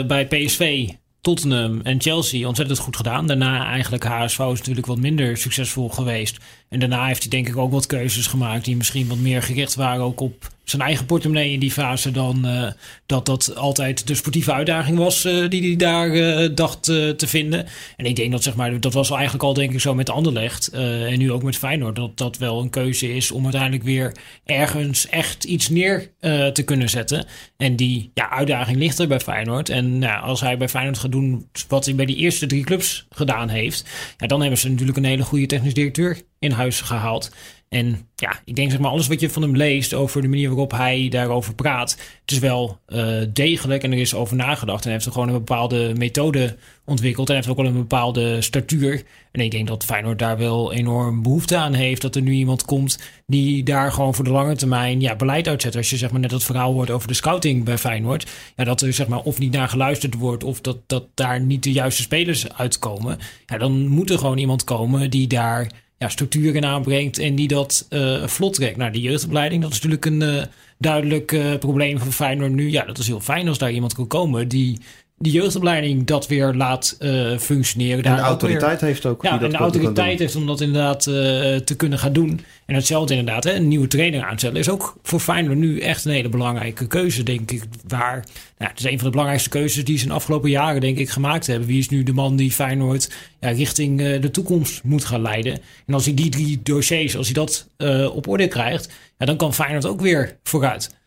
[0.07, 0.89] bij PSV,
[1.21, 3.27] Tottenham en Chelsea ontzettend goed gedaan.
[3.27, 6.37] Daarna eigenlijk HSV is natuurlijk wat minder succesvol geweest.
[6.71, 9.75] En daarna heeft hij denk ik ook wat keuzes gemaakt die misschien wat meer gericht
[9.75, 12.71] waren ook op zijn eigen portemonnee in die fase dan uh,
[13.05, 17.65] dat dat altijd de sportieve uitdaging was uh, die hij daar uh, dacht te vinden.
[17.97, 20.67] En ik denk dat zeg maar, dat was eigenlijk al denk ik zo met Anderlecht
[20.67, 25.07] en nu ook met Feyenoord, dat dat wel een keuze is om uiteindelijk weer ergens
[25.07, 26.11] echt iets neer
[26.53, 27.25] te kunnen zetten.
[27.57, 29.69] En die ja, uitdaging ligt er bij Feyenoord.
[29.69, 33.05] En nou, als hij bij Feyenoord gaat doen wat hij bij die eerste drie clubs
[33.09, 33.85] gedaan heeft,
[34.17, 37.31] ja, dan hebben ze natuurlijk een hele goede technisch directeur in huis gehaald.
[37.69, 40.47] En ja, ik denk zeg maar alles wat je van hem leest over de manier
[40.47, 41.91] waarop hij daarover praat.
[42.21, 44.79] Het is wel uh, degelijk en er is over nagedacht.
[44.79, 47.29] En hij heeft er gewoon een bepaalde methode ontwikkeld.
[47.29, 49.03] En heeft ook wel een bepaalde statuur.
[49.31, 52.01] En ik denk dat Feyenoord daar wel enorm behoefte aan heeft.
[52.01, 55.75] Dat er nu iemand komt die daar gewoon voor de lange termijn ja, beleid uitzet.
[55.75, 58.31] Als je zeg maar net het verhaal hoort over de scouting bij Feyenoord.
[58.55, 60.43] Ja, dat er zeg maar of niet naar geluisterd wordt.
[60.43, 63.17] Of dat, dat daar niet de juiste spelers uitkomen.
[63.45, 67.87] Ja, dan moet er gewoon iemand komen die daar ja, structuren aanbrengt en die dat
[67.89, 68.77] uh, vlot trekt.
[68.77, 70.43] Nou, die jeugdopleiding, dat is natuurlijk een uh,
[70.77, 72.71] duidelijk uh, probleem van Feyenoord nu.
[72.71, 74.79] Ja, dat is heel fijn als daar iemand kan komen die
[75.21, 78.03] die jeugdopleiding dat weer laat uh, functioneren.
[78.03, 79.23] En de autoriteit heeft ook.
[79.23, 81.13] Ja, en de autoriteit heeft om dat inderdaad uh,
[81.55, 82.41] te kunnen gaan doen.
[82.65, 86.11] En hetzelfde inderdaad, hè, een nieuwe trainer aanstellen is ook voor Feyenoord nu echt een
[86.11, 87.63] hele belangrijke keuze, denk ik.
[87.87, 88.25] Waar,
[88.57, 90.97] nou, het is een van de belangrijkste keuzes die ze in de afgelopen jaren, denk
[90.97, 91.67] ik, gemaakt hebben.
[91.67, 95.59] Wie is nu de man die Feyenoord ja, richting uh, de toekomst moet gaan leiden?
[95.85, 97.67] En als hij die drie dossiers, als hij dat
[98.13, 100.99] op orde krijgt, ja, dan kan Feyenoord ook weer vooruit.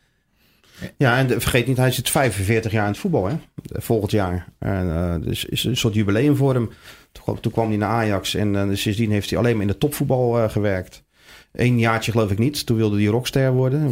[0.97, 3.35] Ja, en vergeet niet, hij zit 45 jaar in het voetbal, hè?
[3.73, 4.47] volgend jaar.
[4.59, 6.71] En, uh, dus is een soort jubileum voor hem.
[7.13, 9.79] Toen, toen kwam hij naar Ajax en uh, sindsdien heeft hij alleen maar in de
[9.79, 11.03] topvoetbal uh, gewerkt.
[11.53, 12.67] Eén jaartje geloof ik niet.
[12.67, 13.89] Toen wilde hij rockster worden.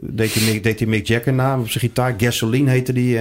[0.00, 2.14] Deed hij, deed hij Mick Jagger na op zijn gitaar.
[2.16, 3.18] Gasoline heette die.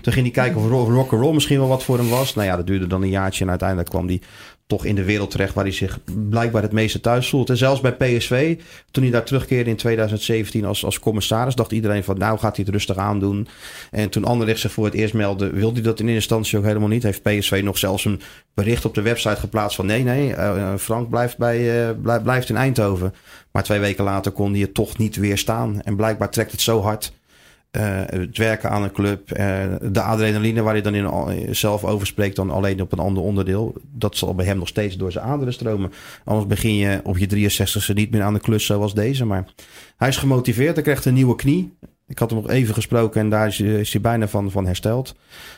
[0.00, 2.34] toen ging hij kijken of rock roll misschien wel wat voor hem was.
[2.34, 4.20] Nou ja, dat duurde dan een jaartje en uiteindelijk kwam hij
[4.66, 5.98] toch in de wereld terecht waar hij zich
[6.28, 7.50] blijkbaar het meeste thuis voelt.
[7.50, 8.58] En zelfs bij PSV,
[8.90, 12.64] toen hij daar terugkeerde in 2017 als, als commissaris, dacht iedereen van nou gaat hij
[12.64, 13.48] het rustig aandoen.
[13.90, 16.88] En toen Anderlecht zich voor het eerst meldde, wilde hij dat in instantie ook helemaal
[16.88, 17.02] niet.
[17.02, 18.20] Heeft PSV nog zelfs een
[18.54, 22.56] bericht op de website geplaatst van nee, nee, uh, Frank blijft, bij, uh, blijft in
[22.56, 23.14] Eindhoven.
[23.50, 25.82] Maar twee weken later kon hij het toch niet weerstaan.
[25.82, 27.12] En blijkbaar trekt het zo hard
[27.76, 32.06] uh, het werken aan een club, uh, de adrenaline waar hij dan in, zelf over
[32.06, 33.74] spreekt, dan alleen op een ander onderdeel.
[33.92, 35.92] Dat zal bij hem nog steeds door zijn aderen stromen.
[36.24, 39.24] Anders begin je op je 63ste niet meer aan de klus zoals deze.
[39.24, 39.44] Maar
[39.96, 41.76] hij is gemotiveerd, hij krijgt een nieuwe knie.
[42.08, 45.14] Ik had hem nog even gesproken en daar is, is hij bijna van, van hersteld.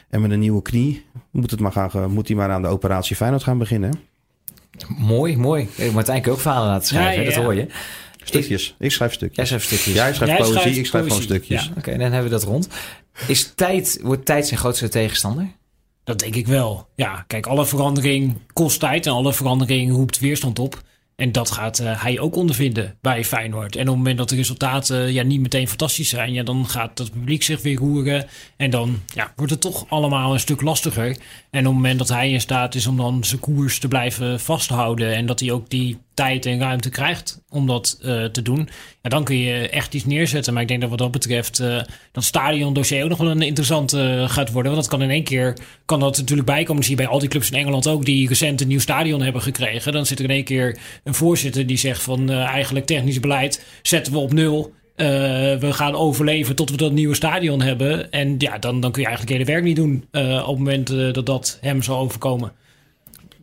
[0.09, 3.17] En met een nieuwe knie moet, het maar gaan, moet hij maar aan de operatie
[3.17, 3.91] Feyenoord gaan beginnen.
[4.99, 5.63] Mooi, mooi.
[5.63, 7.35] Ik moet eigenlijk ook verhalen laten schrijven, ja, ja.
[7.35, 7.67] dat hoor je.
[8.29, 8.75] Stukjes.
[8.79, 9.37] Ik schrijf stukjes.
[9.37, 9.95] Jij schrijft stukjes.
[9.95, 11.65] Jij schrijft poëzie, schrijft ik schrijf gewoon stukjes.
[11.65, 12.69] Ja, Oké, dan hebben we dat rond.
[13.27, 15.49] Is tijd, wordt tijd zijn grootste tegenstander?
[16.05, 16.89] Dat denk ik wel.
[16.95, 20.83] Ja, kijk, alle verandering kost tijd en alle verandering roept weerstand op.
[21.17, 23.77] En dat gaat uh, hij ook ondervinden bij Feyenoord.
[23.77, 26.99] En op het moment dat de resultaten ja, niet meteen fantastisch zijn, ja, dan gaat
[26.99, 28.27] het publiek zich weer roeren.
[28.57, 31.17] En dan ja, wordt het toch allemaal een stuk lastiger.
[31.51, 34.41] En op het moment dat hij in staat is om dan zijn koers te blijven
[34.41, 35.15] vasthouden.
[35.15, 38.69] En dat hij ook die tijd en ruimte krijgt om dat uh, te doen,
[39.03, 40.53] ja, dan kun je echt iets neerzetten.
[40.53, 41.81] Maar ik denk dat wat dat betreft uh,
[42.13, 44.73] dat stadiondossier ook nog wel een interessant uh, gaat worden.
[44.73, 46.83] Want dat kan in één keer, kan dat natuurlijk bijkomen.
[46.83, 49.43] Zie je bij al die clubs in Engeland ook die recent een nieuw stadion hebben
[49.43, 49.93] gekregen.
[49.93, 54.13] Dan zit er in één keer een voorzitter die zegt van eigenlijk technisch beleid zetten
[54.13, 54.75] we op nul.
[54.97, 55.07] Uh,
[55.57, 58.11] we gaan overleven tot we dat nieuwe stadion hebben.
[58.11, 61.15] En ja, dan, dan kun je eigenlijk hele werk niet doen uh, op het moment
[61.15, 62.53] dat dat hem zal overkomen.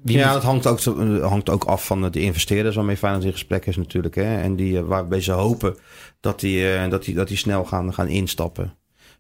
[0.04, 0.80] ja, dat hangt ook,
[1.22, 4.16] hangt ook af van de investeerders waarmee Feyenoord in gesprek is natuurlijk.
[4.16, 4.42] Hè?
[4.42, 5.76] En die, waarbij ze hopen
[6.20, 8.74] dat die, dat die, dat die snel gaan, gaan instappen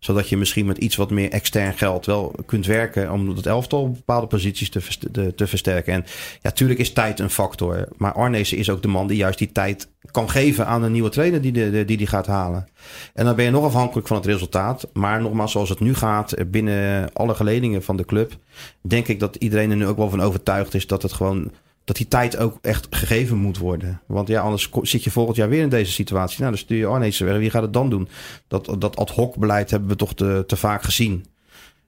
[0.03, 3.81] zodat je misschien met iets wat meer extern geld wel kunt werken om het elftal
[3.81, 5.93] op bepaalde posities te, te, te versterken.
[5.93, 6.05] En
[6.41, 7.87] ja, tuurlijk is tijd een factor.
[7.97, 11.09] Maar Arnezen is ook de man die juist die tijd kan geven aan een nieuwe
[11.09, 12.67] trainer die die, die, die gaat halen.
[13.13, 14.87] En dan ben je nog afhankelijk van het resultaat.
[14.93, 18.37] Maar nogmaals, zoals het nu gaat, binnen alle geledingen van de club,
[18.81, 21.51] denk ik dat iedereen er nu ook wel van overtuigd is dat het gewoon
[21.83, 24.01] dat die tijd ook echt gegeven moet worden.
[24.05, 26.39] Want ja, anders zit je volgend jaar weer in deze situatie.
[26.39, 27.37] Nou, dan stuur je Arnezen weg.
[27.37, 28.07] Wie gaat het dan doen?
[28.47, 31.25] Dat, dat ad hoc beleid hebben we toch te, te vaak gezien.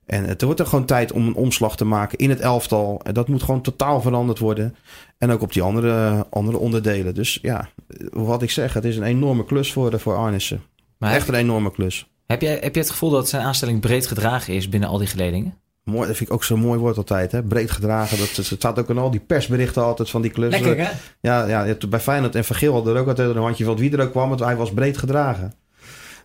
[0.05, 3.01] En het wordt er gewoon tijd om een omslag te maken in het elftal.
[3.03, 4.75] En dat moet gewoon totaal veranderd worden.
[5.17, 7.13] En ook op die andere, andere onderdelen.
[7.13, 7.69] Dus ja,
[8.11, 10.63] wat ik zeg, het is een enorme klus voor, voor Arnissen.
[10.97, 12.07] Maar Echt een enorme klus.
[12.25, 15.07] Heb je, heb je het gevoel dat zijn aanstelling breed gedragen is binnen al die
[15.07, 15.57] geledingen?
[15.85, 17.31] Mooi, dat vind ik ook zo'n mooi woord altijd.
[17.31, 17.43] Hè?
[17.43, 18.17] Breed gedragen.
[18.17, 20.59] Dat, het staat ook in al die persberichten altijd van die clubs.
[20.59, 20.91] Lekker, hè?
[21.21, 24.01] Ja, ja, bij Feyenoord en Vergeel hadden er ook altijd een handje van wie er
[24.01, 24.29] ook kwam.
[24.29, 25.53] Want hij was breed gedragen.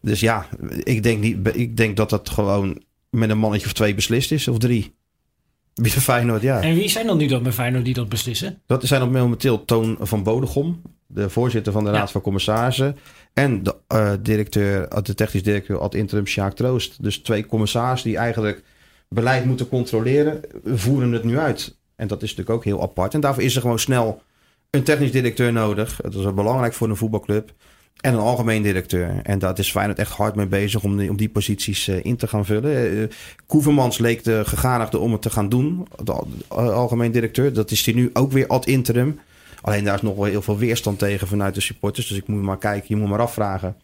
[0.02, 0.46] Dus ja,
[0.82, 4.48] ik denk, niet, ik denk dat dat gewoon met een mannetje of twee beslist is.
[4.48, 4.94] Of drie.
[5.74, 6.60] Bij Feyenoord, ja.
[6.60, 8.62] En wie zijn dan nu dat bij Feyenoord die dat beslissen?
[8.66, 10.82] Dat zijn op momenteel Toon van Bodegom.
[11.06, 12.96] De voorzitter van de Raad van Commissarissen.
[13.32, 17.02] En de uh, directeur, de technisch directeur ad interim Sjaak Troost.
[17.02, 18.62] Dus twee commissarissen die eigenlijk
[19.14, 21.76] beleid moeten controleren, voeren het nu uit.
[21.96, 23.14] En dat is natuurlijk ook heel apart.
[23.14, 24.22] En daarvoor is er gewoon snel
[24.70, 26.00] een technisch directeur nodig.
[26.02, 27.52] Dat is belangrijk voor een voetbalclub.
[28.00, 29.20] En een algemeen directeur.
[29.22, 32.16] En dat is Feyenoord echt hard mee bezig om die, om die posities uh, in
[32.16, 32.92] te gaan vullen.
[32.92, 33.08] Uh,
[33.46, 35.86] Koevermans leek de gegadigde om het te gaan doen.
[36.04, 37.52] De algemeen directeur.
[37.52, 39.20] Dat is hij nu ook weer ad interim.
[39.60, 42.08] Alleen daar is nog wel heel veel weerstand tegen vanuit de supporters.
[42.08, 43.76] Dus ik moet maar kijken, je moet maar afvragen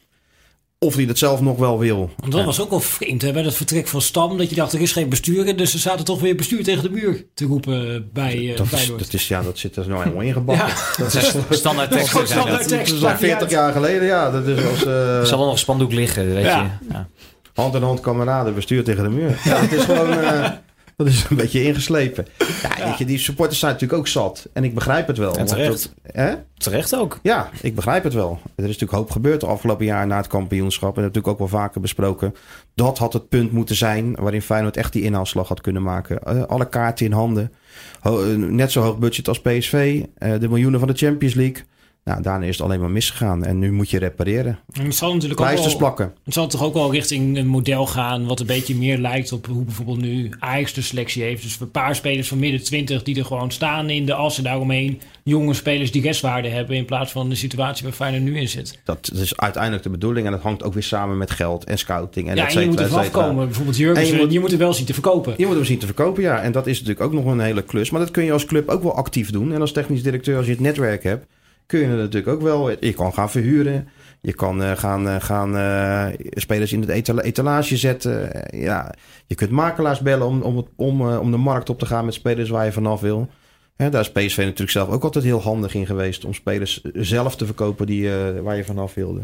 [0.78, 2.10] of hij dat zelf nog wel wil.
[2.16, 4.38] Want dat was ook wel vreemd hè, bij dat vertrek van Stam.
[4.38, 5.56] Dat je dacht, er is geen bestuur.
[5.56, 8.92] Dus ze zaten toch weer bestuur tegen de muur te roepen bij uh, dat, is,
[8.96, 10.66] dat is, ja, dat zit er nou helemaal ingebakken.
[10.66, 10.74] ja.
[11.04, 12.12] Dat is standaard tekst.
[12.12, 12.92] Dat is, standaard tekst.
[12.92, 14.30] Dat is al 40 jaar geleden, ja.
[14.30, 16.62] Dat is als, uh, er zal wel nog spandoek liggen, weet ja.
[16.62, 16.92] je.
[16.92, 17.08] Ja.
[17.54, 19.40] Hand in hand kameraden, bestuur tegen de muur.
[19.44, 20.10] Ja, het is gewoon...
[20.10, 20.48] Uh,
[20.96, 22.26] Dat is een beetje ingeslepen.
[22.62, 24.48] Ja, Weet je, die supporters zijn natuurlijk ook zat.
[24.52, 25.36] En ik begrijp het wel.
[25.36, 25.92] En terecht.
[26.02, 26.34] Dat, hè?
[26.56, 27.18] Terecht ook.
[27.22, 28.38] Ja, ik begrijp het wel.
[28.42, 30.96] Er is natuurlijk hoop gebeurd de afgelopen jaar na het kampioenschap.
[30.96, 32.34] En dat natuurlijk ook wel vaker besproken.
[32.74, 36.20] Dat had het punt moeten zijn waarin Feyenoord echt die inhaalslag had kunnen maken.
[36.28, 37.52] Uh, alle kaarten in handen.
[38.00, 40.02] Ho net zo hoog budget als PSV.
[40.18, 41.64] Uh, de miljoenen van de Champions League.
[42.06, 43.44] Nou, daarna is het alleen maar misgegaan.
[43.44, 44.58] En nu moet je repareren.
[44.72, 46.14] En het zal natuurlijk ook wel, plakken.
[46.24, 48.26] Het zal toch ook wel richting een model gaan...
[48.26, 51.42] wat een beetje meer lijkt op hoe bijvoorbeeld nu Ajax de selectie heeft.
[51.42, 54.38] Dus een paar spelers van midden 20 die er gewoon staan in de as...
[54.38, 56.76] en daaromheen jonge spelers die restwaarde hebben...
[56.76, 58.78] in plaats van de situatie waar Feyenoord nu in zit.
[58.84, 60.26] Dat is uiteindelijk de bedoeling.
[60.26, 62.28] En dat hangt ook weer samen met geld en scouting.
[62.28, 63.46] En ja, en je moet er vanaf komen.
[63.46, 65.34] Bijvoorbeeld Jurgen, je, moet, je moet er wel zien te verkopen.
[65.36, 66.42] Je moet er zien te verkopen, ja.
[66.42, 67.90] En dat is natuurlijk ook nog een hele klus.
[67.90, 69.52] Maar dat kun je als club ook wel actief doen.
[69.52, 71.26] En als technisch directeur, als je het netwerk hebt
[71.66, 72.70] kun je natuurlijk ook wel.
[72.70, 73.88] Je kan gaan verhuren.
[74.20, 78.30] Je kan uh, gaan, uh, gaan uh, spelers in het etalage zetten.
[78.50, 78.94] ja,
[79.26, 82.48] je kunt makelaars bellen om, om, om, om de markt op te gaan met spelers
[82.48, 83.28] waar je vanaf wil.
[83.76, 87.46] daar is PSV natuurlijk zelf ook altijd heel handig in geweest om spelers zelf te
[87.46, 88.10] verkopen die,
[88.42, 89.20] waar je vanaf wilde.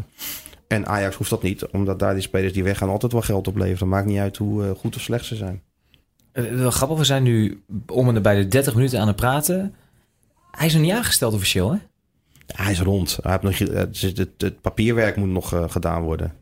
[0.68, 3.88] En Ajax hoeft dat niet, omdat daar die spelers die weggaan altijd wel geld opleveren.
[3.88, 5.62] Maakt niet uit hoe goed of slecht ze zijn.
[6.32, 9.74] wel grappig, we zijn nu om en bij de 30 minuten aan het praten.
[10.50, 11.78] Hij is nog niet aangesteld officieel, hè?
[12.46, 13.18] Hij is rond.
[13.22, 16.32] Hij heeft nog, het, het, papierwerk moet nog uh, gedaan worden.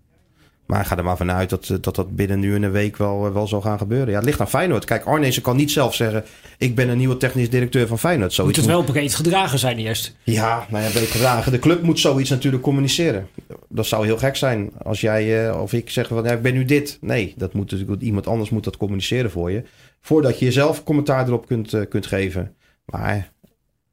[0.70, 3.32] Maar ga er maar vanuit dat, dat dat binnen nu en een week wel, eh,
[3.32, 4.09] wel zal gaan gebeuren.
[4.09, 4.84] Ja, het ligt aan Feyenoord.
[4.84, 6.24] Kijk, Arnezen kan niet zelf zeggen...
[6.59, 8.32] ik ben een nieuwe technisch directeur van Feyenoord.
[8.32, 10.16] Zoiets moet het wel breed gedragen zijn eerst.
[10.22, 11.53] Ja, nou ja, breed gedragen.
[11.53, 13.28] De club moet zoiets natuurlijk communiceren.
[13.68, 16.24] Dat zou heel gek zijn als jij of ik zeg van...
[16.24, 16.98] Ja, ik ben nu dit.
[17.01, 19.62] Nee, dat moet natuurlijk, iemand anders moet dat communiceren voor je.
[20.01, 22.55] Voordat je jezelf commentaar erop kunt, kunt geven.
[22.84, 23.32] Maar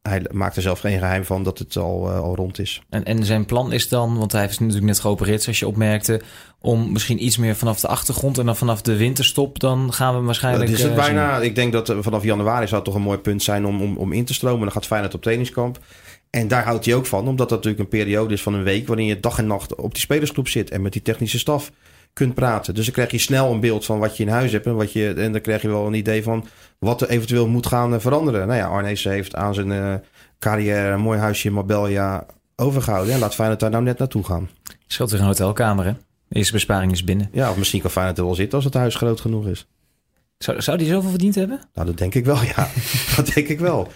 [0.07, 2.81] hij maakt er zelf geen geheim van dat het al, uh, al rond is.
[2.89, 6.21] En, en zijn plan is dan, want hij heeft natuurlijk net geopereerd, zoals je opmerkte,
[6.61, 10.21] om misschien iets meer vanaf de achtergrond en dan vanaf de winterstop, dan gaan we
[10.21, 10.69] waarschijnlijk.
[10.69, 11.39] Dat is het uh, bijna.
[11.39, 14.13] Ik denk dat vanaf januari zou het toch een mooi punt zijn om, om, om
[14.13, 14.61] in te stromen.
[14.61, 15.79] Dan gaat Feyenoord op trainingskamp.
[16.29, 18.87] En daar houdt hij ook van, omdat dat natuurlijk een periode is van een week
[18.87, 21.71] waarin je dag en nacht op die spelersgroep zit en met die technische staf
[22.17, 22.73] kunt praten.
[22.73, 24.91] Dus dan krijg je snel een beeld van wat je in huis hebt en, wat
[24.91, 26.45] je, en dan krijg je wel een idee van
[26.79, 28.47] wat er eventueel moet gaan eh, veranderen.
[28.47, 29.93] Nou ja, Arnees heeft aan zijn uh,
[30.39, 33.13] carrière een mooi huisje in Marbella overgehouden.
[33.13, 34.49] En laat Feyenoord daar nou net naartoe gaan.
[34.87, 35.93] Scheelt weer een hotelkamer, hè?
[36.27, 37.29] De eerste besparing is binnen.
[37.31, 39.67] Ja, of misschien kan Feyenoord er wel zitten als het huis groot genoeg is.
[40.37, 41.61] Zou, zou die zoveel verdiend hebben?
[41.73, 42.69] Nou, dat denk ik wel, ja.
[43.15, 43.87] dat denk ik wel.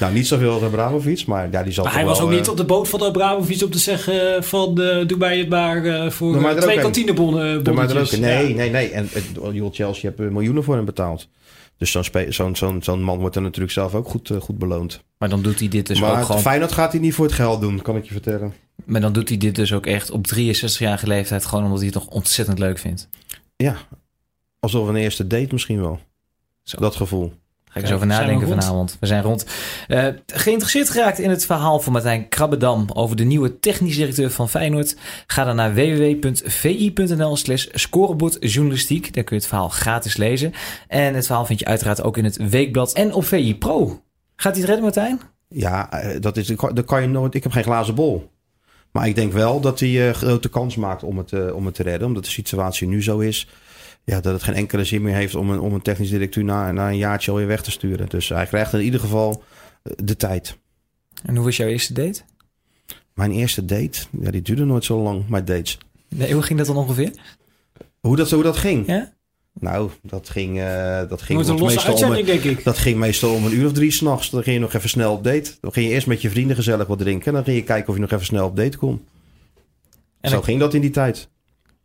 [0.00, 2.56] Nou, niet zoveel als Abramovic, maar ja, die zal maar hij was ook niet op
[2.56, 6.56] de boot van Abramovic om te zeggen van uh, doe mij het maar uh, voor
[6.60, 7.62] twee kantinebonnen.
[8.20, 8.90] Nee, nee, nee.
[8.90, 9.08] En
[9.54, 11.28] uh, Chelsea heeft miljoenen voor hem betaald.
[11.76, 15.00] Dus zo'n zo'n zo'n zo'n man wordt er natuurlijk zelf ook goed, goed beloond.
[15.18, 16.40] Maar dan doet hij dit dus maar ook gewoon...
[16.40, 18.52] Feyenoord gaat hij niet voor het geld doen, kan ik je vertellen.
[18.84, 21.44] Maar dan doet hij dit dus ook echt op 63-jarige leeftijd...
[21.44, 23.08] gewoon omdat hij het nog ontzettend leuk vindt.
[23.56, 23.76] Ja,
[24.60, 26.00] alsof een eerste date misschien wel.
[26.62, 26.78] Zo.
[26.80, 27.32] Dat gevoel.
[27.68, 28.96] Ga ik eens over nadenken vanavond.
[29.00, 29.46] We zijn rond.
[29.88, 34.48] Uh, geïnteresseerd geraakt in het verhaal van Martijn Krabbedam over de nieuwe technisch directeur van
[34.48, 34.96] Feyenoord?
[35.26, 39.14] Ga dan naar www.vi.nl slash scorebordjournalistiek.
[39.14, 40.52] Daar kun je het verhaal gratis lezen.
[40.88, 44.02] En het verhaal vind je uiteraard ook in het Weekblad en op VI Pro.
[44.36, 45.20] Gaat hij het redden, Martijn?
[45.48, 47.34] Ja, eh, dat, is, dat kan je nooit.
[47.34, 48.30] Ik heb geen glazen bol.
[48.90, 51.74] Maar ik denk wel dat hij uh, grote kans maakt om het, uh, om het
[51.74, 52.08] te redden.
[52.08, 53.48] Omdat de situatie nu zo is
[54.08, 56.72] ja, dat het geen enkele zin meer heeft om een, om een technisch directeur na,
[56.72, 58.08] na een jaartje alweer weg te sturen.
[58.08, 59.42] Dus hij krijgt in ieder geval
[59.82, 60.58] eh, de tijd.
[61.24, 62.20] En hoe was jouw eerste date?
[63.14, 63.98] Mijn eerste date?
[64.20, 65.78] Ja, die duurde nooit zo lang, mijn dates.
[66.08, 67.10] Nee, hoe ging dat dan ongeveer?
[68.00, 68.86] Hoe dat, hoe dat ging?
[68.86, 69.12] Ja?
[69.52, 72.64] Nou, dat ging, uh, dat ging een meestal om, denk ik.
[72.64, 74.30] Dat ging meestal om een uur of drie s'nachts.
[74.30, 75.50] Dan ging je nog even snel op date.
[75.60, 77.26] Dan ging je eerst met je vrienden gezellig wat drinken.
[77.26, 79.04] En dan ging je kijken of je nog even snel op date kon.
[80.20, 81.28] En Zo ging dat in die tijd.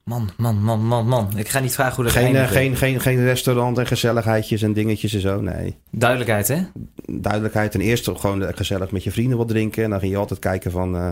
[0.03, 1.29] Man, man, man, man, man.
[1.35, 4.73] Ik ga niet vragen hoe dat geen, uh, geen, geen, geen restaurant en gezelligheidjes en
[4.73, 5.77] dingetjes en zo, nee.
[5.91, 6.61] Duidelijkheid, hè?
[7.05, 7.71] Duidelijkheid.
[7.71, 9.83] Ten eerste gewoon gezellig met je vrienden wat drinken.
[9.83, 10.95] En dan ging je altijd kijken van...
[10.95, 11.09] Uh,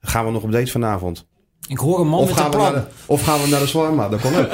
[0.00, 1.26] gaan we nog op date vanavond?
[1.68, 2.74] Ik hoor een man of met een plan.
[2.74, 4.08] De, of gaan we naar de Swarma?
[4.08, 4.52] Dat kon ook.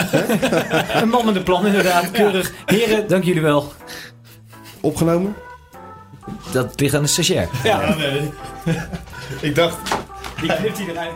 [1.03, 2.11] een man met een plan, inderdaad.
[2.11, 2.53] Keurig.
[2.66, 3.73] Heren, dank jullie wel.
[4.81, 5.35] Opgenomen?
[6.53, 7.49] Dat ligt aan de stagiair.
[7.64, 8.31] Ja, nee.
[9.49, 9.79] ik dacht...
[10.41, 11.14] Die knipt hij eruit.